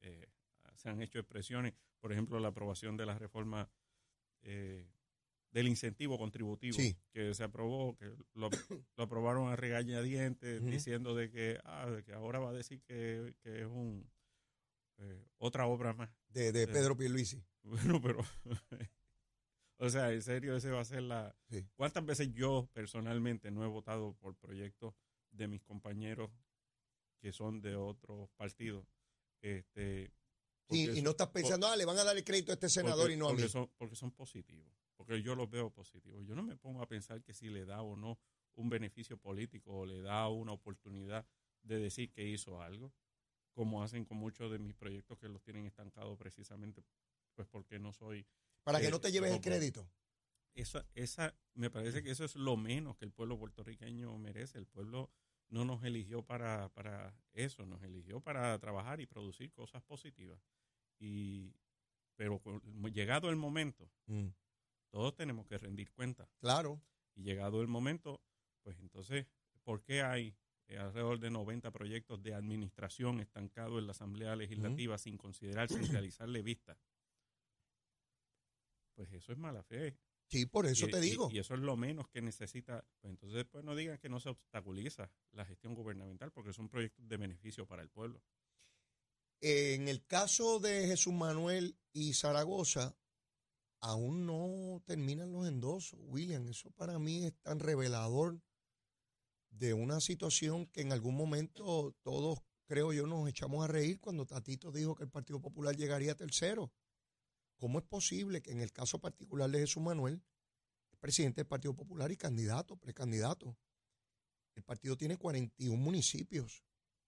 eh, 0.00 0.28
se 0.74 0.88
han 0.88 1.00
hecho 1.00 1.18
expresiones, 1.18 1.74
por 2.00 2.12
ejemplo, 2.12 2.38
la 2.38 2.48
aprobación 2.48 2.96
de 2.96 3.06
la 3.06 3.18
reforma 3.18 3.68
eh, 4.42 4.88
del 5.50 5.68
incentivo 5.68 6.18
contributivo 6.18 6.76
Sí. 6.76 6.96
que 7.12 7.32
se 7.34 7.42
aprobó, 7.44 7.96
que 7.96 8.06
lo, 8.34 8.50
lo 8.96 9.02
aprobaron 9.04 9.48
a 9.48 9.56
regañadientes, 9.56 10.62
diciendo 10.64 11.14
de 11.14 11.30
que, 11.30 11.58
ah, 11.64 11.88
de 11.90 12.02
que 12.04 12.12
ahora 12.12 12.38
va 12.40 12.50
a 12.50 12.54
decir 12.54 12.82
que, 12.82 13.34
que 13.42 13.60
es 13.60 13.66
un 13.66 14.08
eh, 14.98 15.24
otra 15.38 15.66
obra 15.66 15.92
más. 15.94 16.10
De, 16.28 16.52
de 16.52 16.66
Sí. 16.66 16.72
Pedro 16.72 16.96
Pierluisi. 16.96 17.42
Bueno, 17.62 18.00
pero 18.00 18.20
o 19.78 19.90
sea, 19.90 20.12
en 20.12 20.22
serio 20.22 20.56
ese 20.56 20.70
va 20.70 20.80
a 20.80 20.84
ser 20.84 21.02
la 21.02 21.34
Sí. 21.50 21.66
¿Cuántas 21.74 22.04
veces 22.04 22.32
yo 22.32 22.68
personalmente 22.72 23.50
no 23.50 23.64
he 23.64 23.68
votado 23.68 24.14
por 24.14 24.36
proyectos 24.36 24.94
de 25.30 25.48
mis 25.48 25.62
compañeros 25.62 26.30
que 27.20 27.32
son 27.32 27.60
de 27.60 27.76
otros 27.76 28.30
partidos? 28.36 28.86
Este, 29.42 30.12
Sí, 30.68 30.90
y 30.98 31.02
no 31.02 31.10
estás 31.10 31.28
pensando, 31.28 31.66
ah, 31.68 31.76
le 31.76 31.84
van 31.84 31.98
a 31.98 32.04
dar 32.04 32.16
el 32.16 32.24
crédito 32.24 32.50
a 32.52 32.54
este 32.54 32.68
senador 32.68 33.02
porque- 33.02 33.14
y 33.14 33.16
no 33.16 33.28
a 33.28 33.32
mí. 33.32 33.36
porque 33.36 33.48
Son, 33.48 33.70
porque 33.76 33.94
son 33.96 34.10
positivos, 34.10 34.72
porque 34.96 35.22
yo 35.22 35.34
los 35.34 35.48
veo 35.48 35.70
positivos. 35.70 36.24
Yo 36.26 36.34
no 36.34 36.42
me 36.42 36.56
pongo 36.56 36.82
a 36.82 36.88
pensar 36.88 37.22
que 37.22 37.34
si 37.34 37.48
le 37.48 37.64
da 37.64 37.82
o 37.82 37.96
no 37.96 38.18
un 38.54 38.68
beneficio 38.68 39.16
político 39.18 39.72
o 39.72 39.86
le 39.86 40.00
da 40.02 40.28
una 40.28 40.52
oportunidad 40.52 41.26
de 41.62 41.78
decir 41.78 42.10
que 42.10 42.26
hizo 42.26 42.60
algo, 42.62 42.92
como 43.52 43.82
hacen 43.82 44.04
con 44.04 44.16
muchos 44.18 44.50
de 44.50 44.58
mis 44.58 44.74
proyectos 44.74 45.18
que 45.18 45.28
los 45.28 45.42
tienen 45.42 45.66
estancados 45.66 46.18
precisamente 46.18 46.82
pues 47.34 47.46
porque 47.48 47.78
no 47.78 47.92
soy 47.92 48.26
Para 48.64 48.80
que 48.80 48.86
eh, 48.86 48.90
no 48.90 49.00
te 49.00 49.12
lleves 49.12 49.30
el 49.32 49.40
crédito. 49.40 49.88
esa, 50.54 50.86
esa, 50.94 51.34
me 51.54 51.70
parece 51.70 52.02
que 52.02 52.10
eso 52.10 52.24
es 52.24 52.34
lo 52.34 52.56
menos 52.56 52.96
que 52.96 53.04
el 53.04 53.12
pueblo 53.12 53.38
puertorriqueño 53.38 54.16
merece. 54.18 54.58
El 54.58 54.66
pueblo 54.66 55.10
no 55.48 55.64
nos 55.64 55.82
eligió 55.84 56.22
para, 56.22 56.68
para 56.70 57.14
eso, 57.32 57.66
nos 57.66 57.82
eligió 57.82 58.20
para 58.20 58.58
trabajar 58.58 59.00
y 59.00 59.06
producir 59.06 59.52
cosas 59.52 59.82
positivas. 59.82 60.40
Y, 60.98 61.54
pero 62.16 62.40
llegado 62.92 63.30
el 63.30 63.36
momento, 63.36 63.90
Mm, 64.06 64.28
todos 64.90 65.14
tenemos 65.14 65.46
que 65.46 65.58
rendir 65.58 65.90
cuenta. 65.92 66.28
claro. 66.38 66.80
Y 67.14 67.22
llegado 67.22 67.62
el 67.62 67.66
momento, 67.68 68.20
pues 68.62 68.78
entonces, 68.78 69.26
¿por 69.64 69.82
qué 69.82 70.02
hay 70.02 70.36
eh, 70.68 70.76
alrededor 70.76 71.18
de 71.18 71.30
90 71.30 71.70
proyectos 71.70 72.22
de 72.22 72.34
administración 72.34 73.20
estancados 73.20 73.78
en 73.78 73.86
la 73.86 73.92
Asamblea 73.92 74.36
Legislativa 74.36 74.98
sin 74.98 75.16
considerar, 75.16 75.68
sin 75.68 75.90
realizarle 75.90 76.42
vista? 76.42 76.76
Pues 78.94 79.12
eso 79.12 79.32
es 79.32 79.38
mala 79.38 79.62
fe. 79.62 79.96
Sí, 80.28 80.46
por 80.46 80.66
eso 80.66 80.88
Y- 80.88 80.90
te 80.90 81.00
digo. 81.00 81.28
Y, 81.30 81.38
eso 81.38 81.54
es 81.54 81.60
lo 81.60 81.76
menos 81.76 82.08
que 82.08 82.20
necesita. 82.20 82.84
Pues 83.00 83.12
entonces, 83.12 83.44
pues 83.50 83.64
no 83.64 83.76
digan 83.76 83.98
que 83.98 84.08
no 84.08 84.18
se 84.20 84.30
obstaculiza 84.30 85.10
la 85.32 85.44
gestión 85.44 85.74
gubernamental, 85.74 86.32
porque 86.32 86.52
son 86.52 86.68
proyectos 86.68 87.06
de 87.08 87.16
beneficio 87.16 87.66
para 87.66 87.82
el 87.82 87.90
pueblo. 87.90 88.22
En 89.40 89.88
el 89.88 90.04
caso 90.06 90.58
de 90.58 90.86
Jesús 90.86 91.12
Manuel 91.12 91.76
y 91.92 92.14
Zaragoza, 92.14 92.96
aún 93.80 94.26
no 94.26 94.82
terminan 94.84 95.32
los 95.32 95.46
endosos, 95.46 96.00
William. 96.02 96.46
Eso 96.48 96.70
para 96.70 96.98
mí 96.98 97.24
es 97.24 97.34
tan 97.42 97.60
revelador 97.60 98.40
de 99.50 99.74
una 99.74 100.00
situación 100.00 100.66
que 100.66 100.80
en 100.80 100.92
algún 100.92 101.14
momento 101.14 101.94
todos, 102.02 102.40
creo 102.66 102.92
yo, 102.92 103.06
nos 103.06 103.28
echamos 103.28 103.62
a 103.62 103.68
reír 103.68 104.00
cuando 104.00 104.26
Tatito 104.26 104.72
dijo 104.72 104.94
que 104.94 105.04
el 105.04 105.10
Partido 105.10 105.40
Popular 105.40 105.76
llegaría 105.76 106.12
a 106.12 106.16
tercero. 106.16 106.72
¿Cómo 107.56 107.78
es 107.78 107.84
posible 107.84 108.42
que 108.42 108.52
en 108.52 108.60
el 108.60 108.72
caso 108.72 109.00
particular 109.00 109.50
de 109.50 109.60
Jesús 109.60 109.82
Manuel, 109.82 110.22
es 110.92 110.98
presidente 110.98 111.40
del 111.40 111.48
Partido 111.48 111.74
Popular 111.74 112.12
y 112.12 112.16
candidato, 112.16 112.76
precandidato, 112.76 113.56
el 114.54 114.62
partido 114.62 114.96
tiene 114.96 115.16
41 115.16 115.76
municipios 115.76 116.64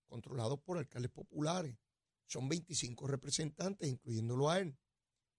controlados 0.06 0.60
por 0.60 0.78
alcaldes 0.78 1.10
populares? 1.10 1.76
Son 2.26 2.48
25 2.48 3.06
representantes, 3.06 3.88
incluyéndolo 3.88 4.50
a 4.50 4.58
él, 4.58 4.78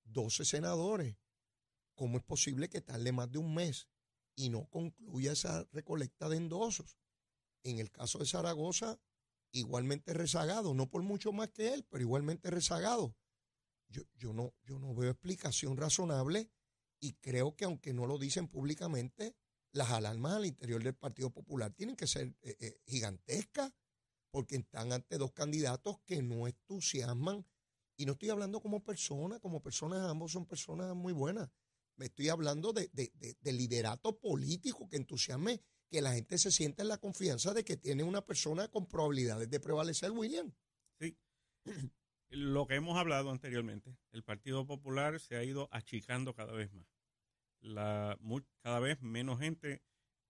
12 0.06 0.46
senadores. 0.46 1.18
¿Cómo 1.94 2.18
es 2.18 2.24
posible 2.24 2.70
que 2.70 2.82
tarde 2.82 3.12
más 3.12 3.32
de 3.32 3.40
un 3.40 3.54
mes 3.54 3.88
y 4.36 4.50
no 4.50 4.68
concluya 4.70 5.34
esa 5.34 5.66
recolecta 5.72 6.30
de 6.30 6.38
endosos? 6.38 6.98
En 7.64 7.80
el 7.80 7.92
caso 7.92 8.20
de 8.20 8.26
Zaragoza, 8.26 9.00
igualmente 9.52 10.14
rezagado, 10.14 10.74
no 10.74 10.90
por 10.90 11.04
mucho 11.04 11.32
más 11.32 11.50
que 11.50 11.74
él, 11.74 11.86
pero 11.90 12.02
igualmente 12.02 12.50
rezagado. 12.50 13.16
Yo, 13.90 14.04
yo, 14.16 14.34
no, 14.34 14.54
yo 14.64 14.80
no 14.80 14.94
veo 14.94 15.12
explicación 15.12 15.76
razonable 15.78 16.50
y 17.00 17.14
creo 17.14 17.56
que 17.56 17.66
aunque 17.66 17.94
no 17.94 18.06
lo 18.06 18.18
dicen 18.18 18.48
públicamente, 18.48 19.36
las 19.72 19.92
alarmas 19.92 20.34
al 20.34 20.46
interior 20.46 20.84
del 20.84 20.96
Partido 20.96 21.30
Popular 21.32 21.74
tienen 21.74 21.96
que 21.96 22.08
ser 22.08 22.36
eh, 22.42 22.56
eh, 22.60 22.80
gigantescas 22.86 23.72
porque 24.32 24.56
están 24.58 24.92
ante 24.94 25.18
dos 25.18 25.32
candidatos 25.34 26.00
que 26.06 26.22
no 26.22 26.48
entusiasman. 26.48 27.46
Y 27.98 28.06
no 28.06 28.14
estoy 28.14 28.30
hablando 28.30 28.62
como 28.62 28.84
persona, 28.84 29.40
como 29.40 29.62
personas, 29.62 30.10
ambos 30.10 30.32
son 30.32 30.46
personas 30.46 30.96
muy 30.96 31.14
buenas. 31.14 31.50
Me 31.98 32.06
estoy 32.06 32.30
hablando 32.30 32.74
de, 32.74 32.90
de- 32.94 33.12
de- 33.16 33.38
de 33.42 33.54
liderato 33.54 34.18
político 34.20 34.88
que 34.90 34.98
entusiasme, 34.98 35.62
que 35.90 36.02
la 36.02 36.14
gente 36.14 36.38
se 36.38 36.52
sienta 36.52 36.84
en 36.84 36.90
la 36.90 36.98
confianza 37.00 37.54
de 37.54 37.64
que 37.66 37.78
tiene 37.78 38.04
una 38.04 38.26
persona 38.26 38.68
con 38.70 38.88
probabilidades 38.88 39.50
de 39.50 39.60
prevalecer, 39.60 40.12
William. 40.12 40.54
Sí. 41.00 41.18
Lo 42.32 42.68
que 42.68 42.76
hemos 42.76 42.98
hablado 42.98 43.32
anteriormente, 43.32 43.98
el 44.12 44.24
Partido 44.24 44.66
Popular 44.66 45.20
se 45.20 45.36
ha 45.36 45.44
ido 45.44 45.68
achicando 45.72 46.34
cada 46.36 46.54
vez 46.54 46.72
más. 46.74 46.86
La, 47.62 48.18
mu- 48.20 48.42
cada 48.62 48.80
vez 48.80 49.02
menos 49.02 49.40
gente 49.40 49.82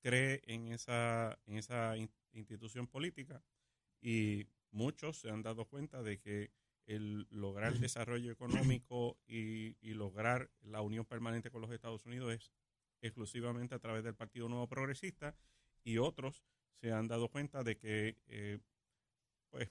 cree 0.02 0.42
en 0.46 0.70
esa, 0.72 1.38
en 1.46 1.58
esa 1.58 1.98
in- 1.98 2.12
institución 2.32 2.88
política 2.88 3.44
y 4.02 4.48
muchos 4.72 5.20
se 5.20 5.30
han 5.30 5.42
dado 5.42 5.66
cuenta 5.66 6.02
de 6.02 6.20
que 6.20 6.52
el 6.86 7.28
lograr 7.30 7.74
el 7.74 7.82
desarrollo 7.82 8.32
económico 8.32 9.20
y, 9.28 9.76
y 9.82 9.94
lograr 9.94 10.50
la 10.62 10.82
unión 10.82 11.06
permanente 11.06 11.52
con 11.52 11.62
los 11.62 11.72
Estados 11.72 12.06
Unidos 12.06 12.34
es 12.34 12.52
exclusivamente 13.02 13.76
a 13.76 13.80
través 13.80 14.04
del 14.04 14.16
Partido 14.16 14.48
Nuevo 14.50 14.68
Progresista 14.68 15.36
y 15.84 15.98
otros 15.98 16.44
se 16.82 16.92
han 16.94 17.08
dado 17.08 17.28
cuenta 17.28 17.64
de 17.64 17.78
que 17.78 18.18
eh, 18.28 18.60
pues 19.50 19.70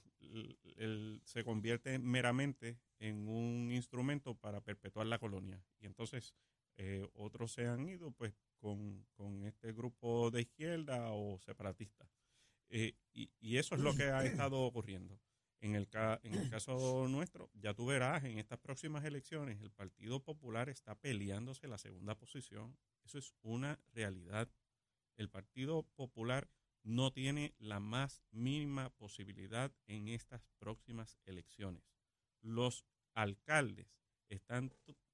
se 1.23 1.43
convierte 1.43 1.97
meramente 1.99 2.77
en 2.99 3.27
un 3.27 3.71
instrumento 3.71 4.35
para 4.35 4.61
perpetuar 4.61 5.07
la 5.07 5.19
colonia 5.19 5.63
y 5.79 5.85
entonces 5.85 6.33
eh, 6.77 7.07
otros 7.13 7.51
se 7.53 7.67
han 7.67 7.87
ido 7.87 8.11
pues 8.11 8.33
con, 8.57 9.05
con 9.13 9.45
este 9.45 9.71
grupo 9.73 10.31
de 10.31 10.41
izquierda 10.41 11.11
o 11.11 11.39
separatista. 11.39 12.09
Eh, 12.69 12.93
y, 13.13 13.31
y 13.39 13.57
eso 13.57 13.75
es 13.75 13.81
lo 13.81 13.95
que 13.95 14.03
ha 14.03 14.23
estado 14.23 14.61
ocurriendo. 14.61 15.19
En 15.61 15.75
el, 15.75 15.89
ca- 15.89 16.19
en 16.23 16.35
el 16.35 16.49
caso 16.49 17.07
nuestro, 17.09 17.49
ya 17.53 17.73
tú 17.73 17.85
verás, 17.87 18.23
en 18.23 18.37
estas 18.37 18.59
próximas 18.59 19.03
elecciones, 19.03 19.59
el 19.61 19.71
Partido 19.71 20.21
Popular 20.23 20.69
está 20.69 20.95
peleándose 20.95 21.67
la 21.67 21.77
segunda 21.77 22.15
posición. 22.15 22.77
Eso 23.03 23.17
es 23.17 23.33
una 23.41 23.77
realidad. 23.93 24.49
El 25.17 25.29
Partido 25.29 25.83
Popular 25.95 26.47
no 26.83 27.11
tiene 27.11 27.53
la 27.59 27.79
más 27.79 28.21
mínima 28.31 28.89
posibilidad 28.91 29.71
en 29.87 30.07
estas 30.07 30.41
próximas 30.57 31.17
elecciones. 31.25 31.83
Los 32.41 32.85
alcaldes 33.13 33.87
están 34.29 34.73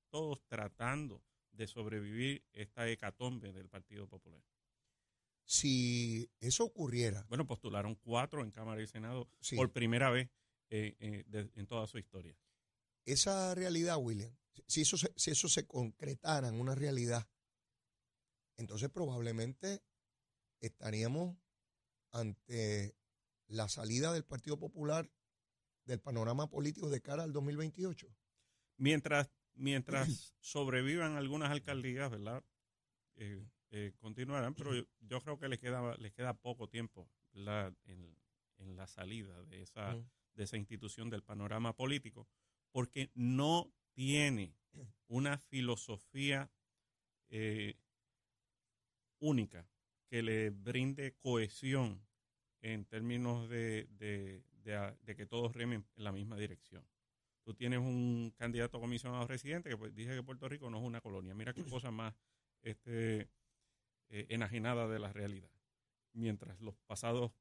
todos 0.09 0.45
tratando 0.47 1.23
de 1.51 1.67
sobrevivir 1.67 2.43
esta 2.53 2.87
hecatombe 2.89 3.51
del 3.53 3.69
Partido 3.69 4.07
Popular. 4.07 4.43
Si 5.47 6.29
eso 6.39 6.65
ocurriera, 6.65 7.23
Bueno, 7.29 7.45
postularon 7.45 7.95
cuatro 7.95 8.43
en 8.43 8.51
Cámara 8.51 8.81
y 8.81 8.87
Senado 8.87 9.29
sí, 9.39 9.55
por 9.55 9.71
primera 9.71 10.09
vez 10.09 10.29
eh, 10.69 10.95
eh, 10.99 11.23
de- 11.27 11.51
en 11.55 11.67
toda 11.67 11.85
su 11.87 11.97
historia. 11.99 12.35
esa 13.05 13.53
realidad, 13.53 13.97
William, 13.99 14.35
si 14.67 14.81
eso, 14.81 14.97
se, 14.97 15.13
si 15.15 15.31
eso 15.31 15.47
se 15.47 15.67
concretara 15.67 16.47
en 16.47 16.59
una 16.59 16.73
realidad, 16.73 17.29
entonces 18.57 18.89
probablemente 18.89 19.83
estaríamos 20.59 21.37
ante 22.15 22.95
la 23.47 23.67
salida 23.67 24.13
del 24.13 24.23
Partido 24.23 24.57
Popular 24.57 25.11
del 25.85 25.99
panorama 25.99 26.49
político 26.49 26.89
de 26.89 27.01
cara 27.01 27.23
al 27.23 27.33
2028. 27.33 28.07
Mientras, 28.77 29.29
mientras 29.53 30.33
sobrevivan 30.39 31.17
algunas 31.17 31.51
alcaldías, 31.51 32.09
¿verdad? 32.09 32.43
Eh, 33.15 33.45
eh, 33.71 33.93
continuarán, 33.97 34.55
pero 34.55 34.73
yo, 34.73 34.83
yo 34.99 35.21
creo 35.21 35.37
que 35.37 35.49
les 35.49 35.59
queda, 35.59 35.95
les 35.97 36.13
queda 36.13 36.33
poco 36.33 36.69
tiempo 36.69 37.09
¿verdad? 37.33 37.73
En, 37.85 38.17
en 38.57 38.75
la 38.77 38.87
salida 38.87 39.43
de 39.43 39.61
esa, 39.61 39.93
de 40.33 40.43
esa 40.43 40.57
institución 40.57 41.09
del 41.09 41.23
panorama 41.23 41.75
político, 41.75 42.27
porque 42.71 43.11
no 43.13 43.73
tiene 43.93 44.55
una 45.07 45.37
filosofía 45.37 46.49
eh, 47.27 47.75
única 49.19 49.67
que 50.07 50.21
le 50.23 50.49
brinde 50.51 51.13
cohesión 51.17 52.01
en 52.61 52.85
términos 52.85 53.49
de, 53.49 53.87
de- 53.97 54.43
de 54.63 54.75
a- 54.75 54.95
de 55.03 55.15
que 55.15 55.25
todos 55.25 55.53
remen 55.53 55.85
en 55.95 56.03
la 56.03 56.11
misma 56.11 56.37
dirección. 56.37 56.83
Tú 57.43 57.53
tienes 57.53 57.79
un 57.79 58.33
candidato 58.37 58.77
a 58.77 58.81
comisionado 58.81 59.27
residente 59.27 59.69
que 59.69 59.77
pues, 59.77 59.93
dice 59.93 60.15
que 60.15 60.23
Puerto 60.23 60.49
Rico 60.49 60.69
no 60.71 60.77
es 60.79 60.83
una 60.83 61.01
colonia. 61.01 61.35
Mira 61.35 61.53
qué 61.53 61.63
cosa 61.63 61.91
más 61.91 62.15
este, 62.63 63.29
eh, 64.09 64.25
enajenada 64.29 64.87
de 64.87 64.97
la 64.99 65.13
realidad. 65.13 65.51
Mientras 66.13 66.59
los 66.61 66.75
pasados 66.87 67.31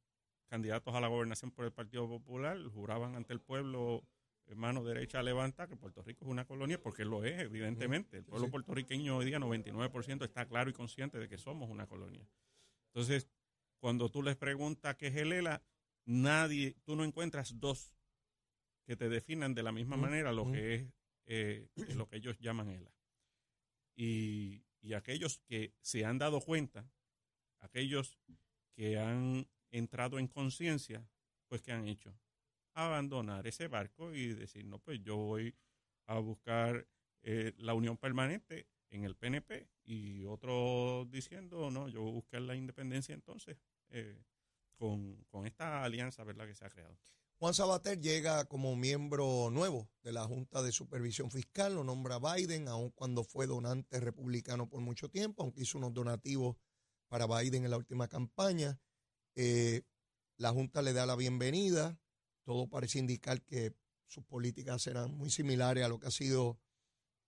candidatos 0.48 0.94
a 0.94 1.00
la 1.00 1.08
gobernación 1.08 1.50
por 1.50 1.64
el 1.64 1.72
Partido 1.72 2.06
Popular 2.06 2.58
juraban 2.68 3.16
ante 3.16 3.32
el 3.32 3.40
pueblo 3.40 4.04
eh, 4.46 4.54
mano 4.54 4.84
derecha 4.84 5.22
levanta 5.22 5.66
que 5.66 5.76
Puerto 5.76 6.02
Rico 6.02 6.26
es 6.26 6.30
una 6.30 6.44
colonia, 6.44 6.78
porque 6.82 7.06
lo 7.06 7.24
es, 7.24 7.40
evidentemente. 7.40 8.18
El 8.18 8.24
pueblo 8.24 8.50
puertorriqueño 8.50 9.16
hoy 9.16 9.24
día, 9.24 9.38
99%, 9.38 10.22
está 10.24 10.44
claro 10.46 10.68
y 10.68 10.74
consciente 10.74 11.18
de 11.18 11.28
que 11.28 11.38
somos 11.38 11.70
una 11.70 11.86
colonia. 11.86 12.28
Entonces, 12.94 13.28
cuando 13.80 14.08
tú 14.08 14.22
les 14.22 14.36
preguntas 14.36 14.96
qué 14.96 15.08
es 15.08 15.16
el 15.16 15.32
ELA, 15.32 15.62
nadie, 16.04 16.76
tú 16.84 16.94
no 16.94 17.04
encuentras 17.04 17.58
dos 17.58 17.92
que 18.84 18.96
te 18.96 19.08
definan 19.08 19.54
de 19.54 19.64
la 19.64 19.72
misma 19.72 19.96
Mm, 19.96 20.00
manera 20.00 20.32
lo 20.32 20.44
mm. 20.44 20.52
que 20.52 20.74
es 20.74 20.86
eh, 21.26 21.68
lo 21.96 22.08
que 22.08 22.16
ellos 22.16 22.38
llaman 22.38 22.70
ELA. 22.70 22.94
Y, 23.96 24.62
y 24.80 24.92
aquellos 24.94 25.38
que 25.38 25.74
se 25.80 26.04
han 26.04 26.18
dado 26.18 26.40
cuenta, 26.40 26.88
aquellos 27.58 28.16
que 28.76 28.98
han 28.98 29.48
entrado 29.70 30.18
en 30.18 30.28
conciencia, 30.28 31.08
pues 31.48 31.62
¿qué 31.62 31.72
han 31.72 31.88
hecho? 31.88 32.16
Abandonar 32.74 33.46
ese 33.46 33.66
barco 33.66 34.14
y 34.14 34.34
decir, 34.34 34.66
no, 34.66 34.78
pues 34.78 35.00
yo 35.02 35.16
voy 35.16 35.54
a 36.06 36.18
buscar 36.18 36.86
eh, 37.22 37.54
la 37.56 37.74
unión 37.74 37.96
permanente 37.96 38.68
en 38.94 39.04
el 39.04 39.16
PNP 39.16 39.68
y 39.84 40.24
otros 40.24 41.10
diciendo, 41.10 41.70
no, 41.70 41.88
yo 41.88 42.02
voy 42.02 42.10
a 42.10 42.14
buscar 42.14 42.42
la 42.42 42.54
independencia 42.54 43.14
entonces 43.14 43.56
eh, 43.90 44.22
con, 44.76 45.24
con 45.24 45.46
esta 45.46 45.82
alianza, 45.82 46.24
¿verdad?, 46.24 46.46
que 46.46 46.54
se 46.54 46.64
ha 46.64 46.70
creado. 46.70 46.96
Juan 47.38 47.52
Sabater 47.52 48.00
llega 48.00 48.44
como 48.44 48.76
miembro 48.76 49.50
nuevo 49.50 49.88
de 50.02 50.12
la 50.12 50.24
Junta 50.24 50.62
de 50.62 50.70
Supervisión 50.70 51.30
Fiscal, 51.30 51.74
lo 51.74 51.84
nombra 51.84 52.18
Biden, 52.18 52.68
aun 52.68 52.90
cuando 52.90 53.24
fue 53.24 53.46
donante 53.46 53.98
republicano 54.00 54.68
por 54.68 54.80
mucho 54.80 55.10
tiempo, 55.10 55.42
aunque 55.42 55.62
hizo 55.62 55.78
unos 55.78 55.92
donativos 55.92 56.56
para 57.08 57.26
Biden 57.26 57.64
en 57.64 57.70
la 57.70 57.76
última 57.76 58.08
campaña. 58.08 58.78
Eh, 59.34 59.82
la 60.36 60.50
Junta 60.50 60.80
le 60.80 60.92
da 60.92 61.06
la 61.06 61.16
bienvenida, 61.16 61.98
todo 62.44 62.68
parece 62.68 63.00
indicar 63.00 63.42
que 63.42 63.74
sus 64.06 64.24
políticas 64.24 64.82
serán 64.82 65.12
muy 65.12 65.30
similares 65.30 65.84
a 65.84 65.88
lo 65.88 65.98
que 65.98 66.06
ha 66.06 66.12
sido 66.12 66.58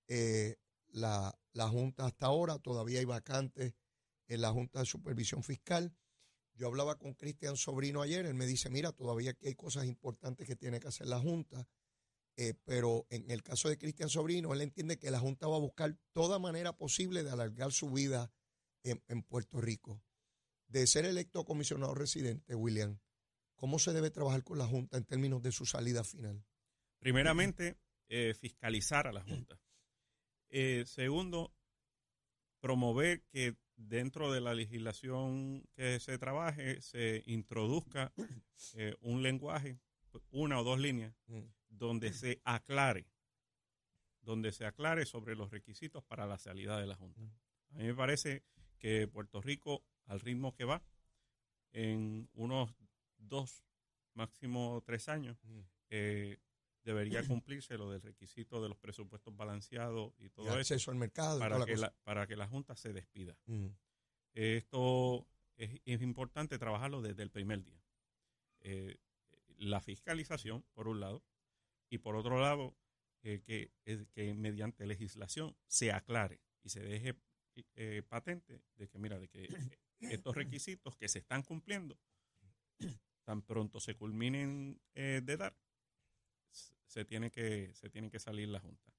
eh, 0.09 0.57
la, 0.97 1.39
la 1.53 1.69
Junta 1.69 2.07
hasta 2.07 2.27
ahora, 2.27 2.59
todavía 2.59 2.99
hay 2.99 3.05
vacantes 3.05 3.75
en 4.29 4.41
la 4.41 4.51
Junta 4.51 4.81
de 4.81 4.87
Supervisión 4.87 5.43
Fiscal. 5.43 5.95
Yo 6.55 6.69
hablaba 6.69 6.97
con 6.97 7.13
Cristian 7.15 7.57
Sobrino 7.57 8.01
ayer, 8.01 8.25
él 8.25 8.35
me 8.35 8.47
dice, 8.47 8.71
mira, 8.71 8.93
todavía 8.93 9.33
aquí 9.33 9.47
hay 9.47 9.55
cosas 9.55 9.85
importantes 9.85 10.47
que 10.47 10.57
tiene 10.57 10.81
que 10.81 10.89
hacer 10.89 11.07
la 11.07 11.21
Junta, 11.21 11.69
eh, 12.37 12.55
pero 12.65 13.07
en 13.11 13.31
el 13.31 13.43
caso 13.43 13.69
de 13.69 13.77
Cristian 13.77 14.09
Sobrino, 14.09 14.55
él 14.55 14.63
entiende 14.63 14.99
que 14.99 15.11
la 15.11 15.21
Junta 15.21 15.47
va 15.47 15.57
a 15.57 15.61
buscar 15.61 15.99
toda 16.13 16.39
manera 16.39 16.77
posible 16.77 17.23
de 17.23 17.31
alargar 17.31 17.73
su 17.73 17.91
vida 17.91 18.33
en, 18.83 19.03
en 19.09 19.23
Puerto 19.23 19.61
Rico. 19.61 20.03
De 20.67 20.87
ser 20.87 21.05
electo 21.05 21.45
comisionado 21.45 21.95
residente, 21.95 22.55
William, 22.55 22.99
¿cómo 23.55 23.79
se 23.79 23.93
debe 23.93 24.11
trabajar 24.11 24.43
con 24.43 24.59
la 24.59 24.67
Junta 24.67 24.97
en 24.97 25.05
términos 25.05 25.43
de 25.43 25.53
su 25.53 25.67
salida 25.67 26.05
final? 26.05 26.43
Primeramente, 26.99 27.79
eh, 28.09 28.35
fiscalizar 28.35 29.07
a 29.07 29.13
la 29.13 29.23
Junta. 29.23 29.61
Eh, 30.51 30.85
segundo, 30.87 31.53
promover 32.61 33.23
que 33.25 33.57
dentro 33.77 34.33
de 34.33 34.41
la 34.41 34.55
legislación 34.55 35.63
que 35.75 36.01
se 36.01 36.19
trabaje 36.19 36.81
se 36.81 37.23
introduzca 37.27 38.13
eh, 38.75 38.95
un 39.01 39.23
lenguaje, 39.23 39.79
una 40.31 40.61
o 40.61 40.65
dos 40.65 40.79
líneas, 40.79 41.15
Mm. 41.27 41.43
donde 41.69 42.13
se 42.15 42.41
aclare, 42.45 43.07
donde 44.23 44.53
se 44.53 44.65
aclare 44.65 45.05
sobre 45.05 45.37
los 45.37 45.51
requisitos 45.51 46.03
para 46.05 46.27
la 46.27 46.39
salida 46.39 46.79
de 46.81 46.87
la 46.87 46.97
Junta. 46.97 47.21
A 47.71 47.79
mí 47.79 47.85
me 47.85 47.95
parece 47.95 48.43
que 48.79 49.07
Puerto 49.09 49.41
Rico, 49.43 49.85
al 50.07 50.21
ritmo 50.21 50.55
que 50.55 50.65
va, 50.65 50.83
en 51.73 52.29
unos 52.35 52.75
dos, 53.19 53.63
máximo 54.15 54.83
tres 54.87 55.09
años, 55.09 55.37
Mm. 55.45 55.61
eh, 55.91 56.39
debería 56.87 57.27
cumplirse 57.27 57.77
lo 57.77 57.91
del 57.91 58.01
requisito 58.01 58.63
de 58.63 58.69
los 58.69 58.79
presupuestos 58.79 59.37
balanceados 59.37 60.15
y 60.19 60.27
Y 60.27 60.31
todo 60.31 60.47
eso 60.47 60.75
acceso 60.75 60.91
al 60.93 60.97
mercado 60.97 61.39
para 61.39 61.65
que, 61.65 61.77
la, 61.77 61.93
para 62.05 62.27
que 62.27 62.37
la 62.37 62.47
Junta 62.47 62.77
se 62.77 62.93
despida. 62.93 63.37
Mm. 63.47 63.67
Esto 64.33 65.27
es, 65.57 65.81
es 65.85 66.01
importante 66.03 66.59
trabajarlo 66.59 67.03
desde 67.03 67.23
el 67.25 67.31
primer 67.31 67.65
día. 67.65 67.83
Eh, 68.61 68.97
la 69.59 69.81
fiscalización, 69.81 70.65
por 70.73 70.87
un 70.89 71.01
lado, 71.01 71.25
y 71.91 71.99
por 71.99 72.17
otro 72.17 72.41
lado, 72.41 72.77
eh, 73.23 73.43
que, 73.45 73.73
es 73.85 74.07
que 74.13 74.33
mediante 74.35 74.87
legislación 74.87 75.57
se 75.67 75.91
aclare 75.91 76.41
y 76.63 76.69
se 76.69 76.81
deje 76.81 77.17
eh, 77.75 78.03
patente 78.09 78.63
de 78.77 78.89
que, 78.89 78.99
mira, 78.99 79.19
de 79.19 79.29
que 79.29 79.49
estos 80.01 80.37
requisitos 80.37 80.97
que 80.97 81.09
se 81.09 81.19
están 81.19 81.43
cumpliendo, 81.43 81.99
tan 83.25 83.43
pronto 83.43 83.81
se 83.81 83.97
culminen 83.97 84.81
eh, 84.95 85.21
de 85.25 85.37
dar, 85.37 85.57
se 86.87 87.05
tiene 87.05 87.31
que, 87.31 87.75
se 87.75 87.91
tiene 87.91 88.11
que 88.11 88.19
salir 88.19 88.49
la 88.49 88.61
Junta. 88.61 88.93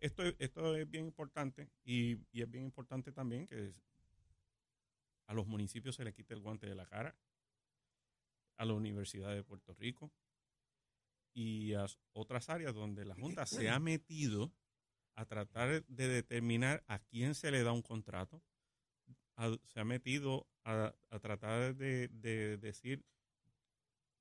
Esto, 0.00 0.22
es- 0.22 0.36
esto 0.38 0.76
es 0.76 0.88
bien 0.88 1.06
importante 1.06 1.70
y, 1.84 2.16
y 2.30 2.42
es 2.42 2.50
bien 2.50 2.64
importante 2.64 3.12
también 3.12 3.46
que 3.46 3.72
a 5.26 5.34
los 5.34 5.46
municipios 5.46 5.96
se 5.96 6.04
le 6.04 6.12
quite 6.14 6.34
el 6.34 6.40
guante 6.40 6.66
de 6.66 6.74
la 6.74 6.86
cara, 6.86 7.16
a 8.56 8.64
la 8.64 8.72
Universidad 8.74 9.34
de 9.34 9.44
Puerto 9.44 9.74
Rico 9.74 10.12
y 11.34 11.74
a 11.74 11.86
otras 12.12 12.48
áreas 12.48 12.74
donde 12.74 13.04
la 13.04 13.14
Junta 13.14 13.46
se 13.46 13.68
ha 13.68 13.78
metido 13.78 14.52
a 15.14 15.24
tratar 15.26 15.84
de 15.86 16.08
determinar 16.08 16.84
a 16.86 16.98
quién 17.00 17.34
se 17.34 17.50
le 17.50 17.62
da 17.62 17.72
un 17.72 17.82
contrato, 17.82 18.42
a- 19.36 19.56
se 19.66 19.80
ha 19.80 19.84
metido 19.84 20.48
a, 20.64 20.94
a 21.10 21.18
tratar 21.20 21.74
de, 21.76 22.08
de 22.08 22.56
decir 22.58 23.04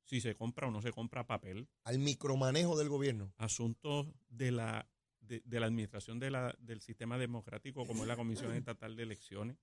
si 0.07 0.21
se 0.21 0.35
compra 0.35 0.67
o 0.67 0.71
no 0.71 0.81
se 0.81 0.91
compra 0.91 1.27
papel, 1.27 1.67
Al 1.83 1.99
micromanejo 1.99 2.77
del 2.77 2.89
gobierno. 2.89 3.33
asuntos 3.37 4.07
de 4.29 4.51
la 4.51 4.89
de, 5.19 5.41
de 5.43 5.59
la 5.59 5.65
administración 5.65 6.19
de 6.19 6.31
la, 6.31 6.55
del 6.59 6.79
sistema 6.79 7.17
democrático 7.17 7.85
como 7.85 8.03
es 8.03 8.07
la 8.07 8.15
Comisión 8.15 8.53
Estatal 8.53 8.95
de 8.95 9.03
Elecciones. 9.03 9.57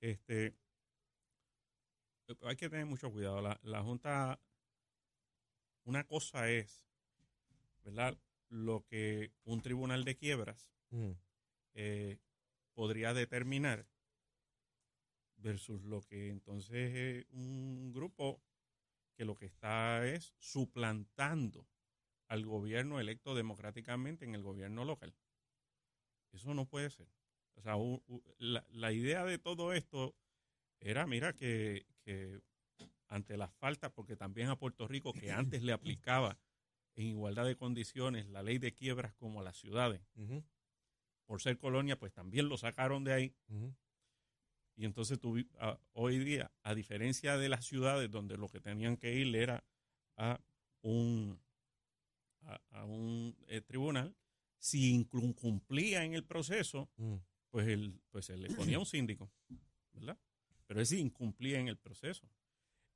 Este 0.00 0.54
hay 2.42 2.56
que 2.56 2.70
tener 2.70 2.86
mucho 2.86 3.10
cuidado. 3.10 3.40
La, 3.42 3.58
la 3.64 3.82
Junta, 3.82 4.40
una 5.84 6.04
cosa 6.04 6.48
es, 6.48 6.86
¿verdad? 7.84 8.16
Lo 8.48 8.84
que 8.86 9.32
un 9.44 9.60
tribunal 9.62 10.04
de 10.04 10.16
quiebras 10.16 10.70
Mm. 10.90 11.10
eh, 11.74 12.18
podría 12.74 13.12
determinar 13.14 13.84
versus 15.38 15.82
lo 15.82 16.02
que 16.02 16.28
entonces 16.30 16.94
es 16.94 17.26
un 17.32 17.92
grupo 17.92 18.40
que 19.14 19.24
lo 19.24 19.34
que 19.34 19.46
está 19.46 20.06
es 20.06 20.34
suplantando 20.38 21.66
al 22.28 22.44
gobierno 22.44 23.00
electo 23.00 23.34
democráticamente 23.34 24.24
en 24.24 24.34
el 24.34 24.42
gobierno 24.42 24.84
local. 24.84 25.14
Eso 26.32 26.54
no 26.54 26.66
puede 26.66 26.90
ser. 26.90 27.08
O 27.54 27.62
sea, 27.62 27.76
la, 28.38 28.66
la, 28.70 28.92
idea 28.92 29.24
de 29.24 29.38
todo 29.38 29.72
esto 29.72 30.16
era, 30.80 31.06
mira, 31.06 31.32
que, 31.32 31.86
que 32.00 32.40
ante 33.08 33.36
las 33.36 33.54
faltas, 33.54 33.92
porque 33.92 34.16
también 34.16 34.48
a 34.48 34.58
Puerto 34.58 34.88
Rico, 34.88 35.12
que 35.12 35.30
antes 35.32 35.62
le 35.62 35.72
aplicaba 35.72 36.38
en 36.96 37.06
igualdad 37.06 37.44
de 37.44 37.56
condiciones 37.56 38.28
la 38.28 38.42
ley 38.42 38.58
de 38.58 38.74
quiebras 38.74 39.14
como 39.14 39.40
a 39.40 39.44
las 39.44 39.56
ciudades, 39.56 40.02
por 41.26 41.40
ser 41.40 41.58
colonia, 41.58 41.98
pues 41.98 42.12
también 42.12 42.48
lo 42.48 42.56
sacaron 42.56 43.04
de 43.04 43.12
ahí. 43.12 43.34
Y 44.76 44.84
entonces 44.84 45.20
tú, 45.20 45.36
hoy 45.92 46.18
día, 46.18 46.50
a 46.62 46.74
diferencia 46.74 47.36
de 47.36 47.48
las 47.48 47.64
ciudades 47.64 48.10
donde 48.10 48.36
lo 48.36 48.48
que 48.48 48.60
tenían 48.60 48.96
que 48.96 49.14
ir 49.14 49.34
era 49.36 49.64
a 50.16 50.40
un, 50.82 51.40
a, 52.42 52.84
un 52.84 53.36
eh, 53.46 53.60
tribunal, 53.60 54.16
si 54.58 54.90
incumplía 54.90 56.04
en 56.04 56.14
el 56.14 56.24
proceso, 56.24 56.90
mm. 56.96 57.14
pues, 57.50 57.68
el, 57.68 58.00
pues 58.10 58.26
se 58.26 58.36
le 58.36 58.48
ponía 58.54 58.78
un 58.78 58.86
síndico, 58.86 59.30
¿verdad? 59.92 60.18
Pero 60.66 60.84
sí 60.84 60.98
incumplía 60.98 61.60
en 61.60 61.68
el 61.68 61.76
proceso. 61.76 62.28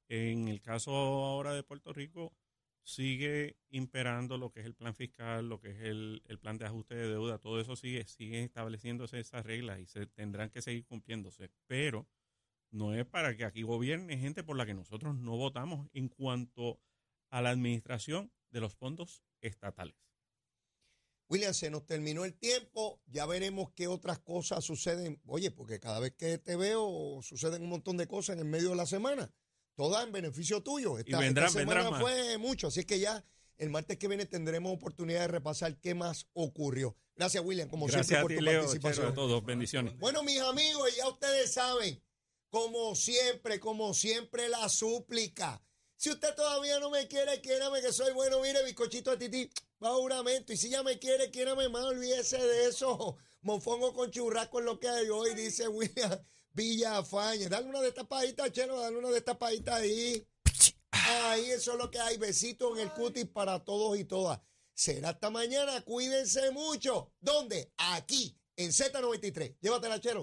En 0.09 0.49
el 0.49 0.61
caso 0.61 0.91
ahora 0.91 1.55
de 1.55 1.63
Puerto 1.63 1.93
Rico, 1.93 2.35
sigue 2.83 3.57
imperando 3.71 4.39
lo 4.39 4.51
que 4.51 4.61
es 4.61 4.67
el 4.67 4.75
plan 4.75 4.95
fiscal, 4.95 5.49
lo 5.49 5.61
que 5.61 5.71
es 5.71 5.81
el, 5.81 6.23
plan 6.41 6.59
de 6.59 6.67
ajuste 6.67 6.95
de 6.95 7.09
deuda, 7.09 7.39
todo 7.39 7.61
eso 7.61 7.77
sigue, 7.77 8.07
sigue 8.07 8.43
estableciéndose 8.45 9.21
esas 9.21 9.45
reglas 9.45 9.81
y 9.81 9.87
se 9.87 10.07
tendrán 10.07 10.51
que 10.51 10.63
seguir 10.63 10.87
cumpliéndose. 10.87 11.51
Pero 11.67 12.09
no 12.71 12.95
es 12.95 13.05
para 13.07 13.37
que 13.37 13.45
aquí 13.45 13.63
gobierne 13.63 14.19
gente 14.19 14.43
por 14.43 14.57
la 14.57 14.67
que 14.67 14.75
nosotros 14.75 15.17
no 15.17 15.37
votamos 15.37 15.89
en 15.93 16.09
cuanto 16.09 16.81
a 17.31 17.43
la 17.43 17.51
administración 17.51 18.33
de 18.51 18.61
los 18.61 18.75
fondos 18.75 19.23
estatales. 19.41 19.97
William, 21.31 21.53
se 21.53 21.71
nos 21.71 21.85
terminó 21.85 22.25
el 22.25 22.35
tiempo, 22.35 23.03
ya 23.07 23.27
veremos 23.27 23.71
qué 23.73 23.87
otras 23.87 24.19
cosas 24.19 24.65
suceden. 24.65 25.21
Oye, 25.27 25.51
porque 25.51 25.79
cada 25.79 26.01
vez 26.01 26.15
que 26.15 26.39
te 26.39 26.57
veo 26.57 27.21
suceden 27.23 27.63
un 27.63 27.69
montón 27.69 27.99
de 27.99 28.07
cosas 28.07 28.37
en 28.37 28.41
el 28.41 28.47
medio 28.47 28.71
de 28.71 28.77
la 28.77 28.87
semana 28.87 29.31
todas 29.79 30.05
en 30.05 30.11
beneficio 30.11 30.61
tuyo. 30.61 30.99
Esta, 30.99 31.17
y 31.17 31.21
vendrán, 31.21 31.49
semana 31.53 32.01
fue 32.01 32.37
mucho, 32.37 32.67
así 32.67 32.85
que 32.85 32.99
ya 32.99 33.25
el 33.59 33.71
martes 33.71 33.97
que 33.97 34.09
viene 34.09 34.27
tendremos 34.27 34.73
oportunidad 34.75 35.21
de 35.21 35.29
repasar 35.29 35.79
qué 35.79 35.95
más 35.95 36.27
ocurrió. 36.33 36.97
Gracias, 37.15 37.45
William, 37.45 37.69
como 37.69 37.89
siempre, 37.89 38.21
por 38.21 38.35
tu 38.35 38.45
participación. 38.45 39.07
a 39.07 39.15
todos, 39.15 39.45
bendiciones. 39.45 39.97
Bueno, 39.99 40.25
mis 40.25 40.41
amigos, 40.41 40.97
ya 40.97 41.09
ustedes 41.09 41.53
saben, 41.53 42.03
como 42.51 42.97
siempre, 42.97 43.61
como 43.61 43.95
siempre, 43.95 44.49
la 44.49 44.69
súplica. 44.69 45.63
Si 45.97 46.11
usted 46.11 46.35
todavía 46.35 46.81
no 46.81 46.91
me 46.91 47.07
quiere, 47.07 47.41
quiérame 47.41 47.81
que 47.81 47.93
soy 47.93 48.13
bueno. 48.15 48.41
Mire, 48.41 48.65
bizcochito 48.65 49.13
a 49.13 49.19
tití, 49.19 49.49
va 49.83 49.95
juramento. 49.95 50.53
Y 50.53 50.57
si 50.57 50.71
ya 50.71 50.83
me 50.83 50.99
quiere, 50.99 51.31
quiérame 51.31 51.69
más, 51.69 51.85
olvídese 51.85 52.39
de 52.39 52.67
eso. 52.67 53.17
Mofongo 53.43 53.95
con 53.95 54.11
churrasco 54.11 54.59
es 54.59 54.65
lo 54.65 54.81
que 54.81 54.89
hay 54.89 55.09
hoy, 55.09 55.35
dice 55.35 55.69
William. 55.69 56.19
Villa 56.53 57.03
Faña. 57.05 57.49
Dale 57.49 57.69
una 57.69 57.81
de 57.81 57.89
estas 57.89 58.07
pajitas, 58.07 58.51
Chelo, 58.53 58.81
dale 58.81 58.97
una 58.99 59.11
de 59.11 59.19
estas 59.19 59.37
pajitas 59.37 59.75
ahí. 59.81 60.27
Ahí, 60.91 61.51
eso 61.51 61.73
es 61.73 61.79
lo 61.79 61.91
que 61.91 61.99
hay. 61.99 62.17
Besitos 62.17 62.77
en 62.77 62.85
el 62.85 62.93
cutis 62.93 63.27
para 63.27 63.65
todos 63.65 63.99
y 63.99 64.05
todas. 64.05 64.41
Será 64.75 65.11
hasta 65.11 65.31
mañana. 65.31 65.83
Cuídense 65.83 66.51
mucho. 66.51 67.13
¿Dónde? 67.21 67.73
Aquí, 67.77 68.37
en 68.57 68.71
Z93. 68.71 69.57
Llévatela, 69.61 70.01
Chelo. 70.01 70.23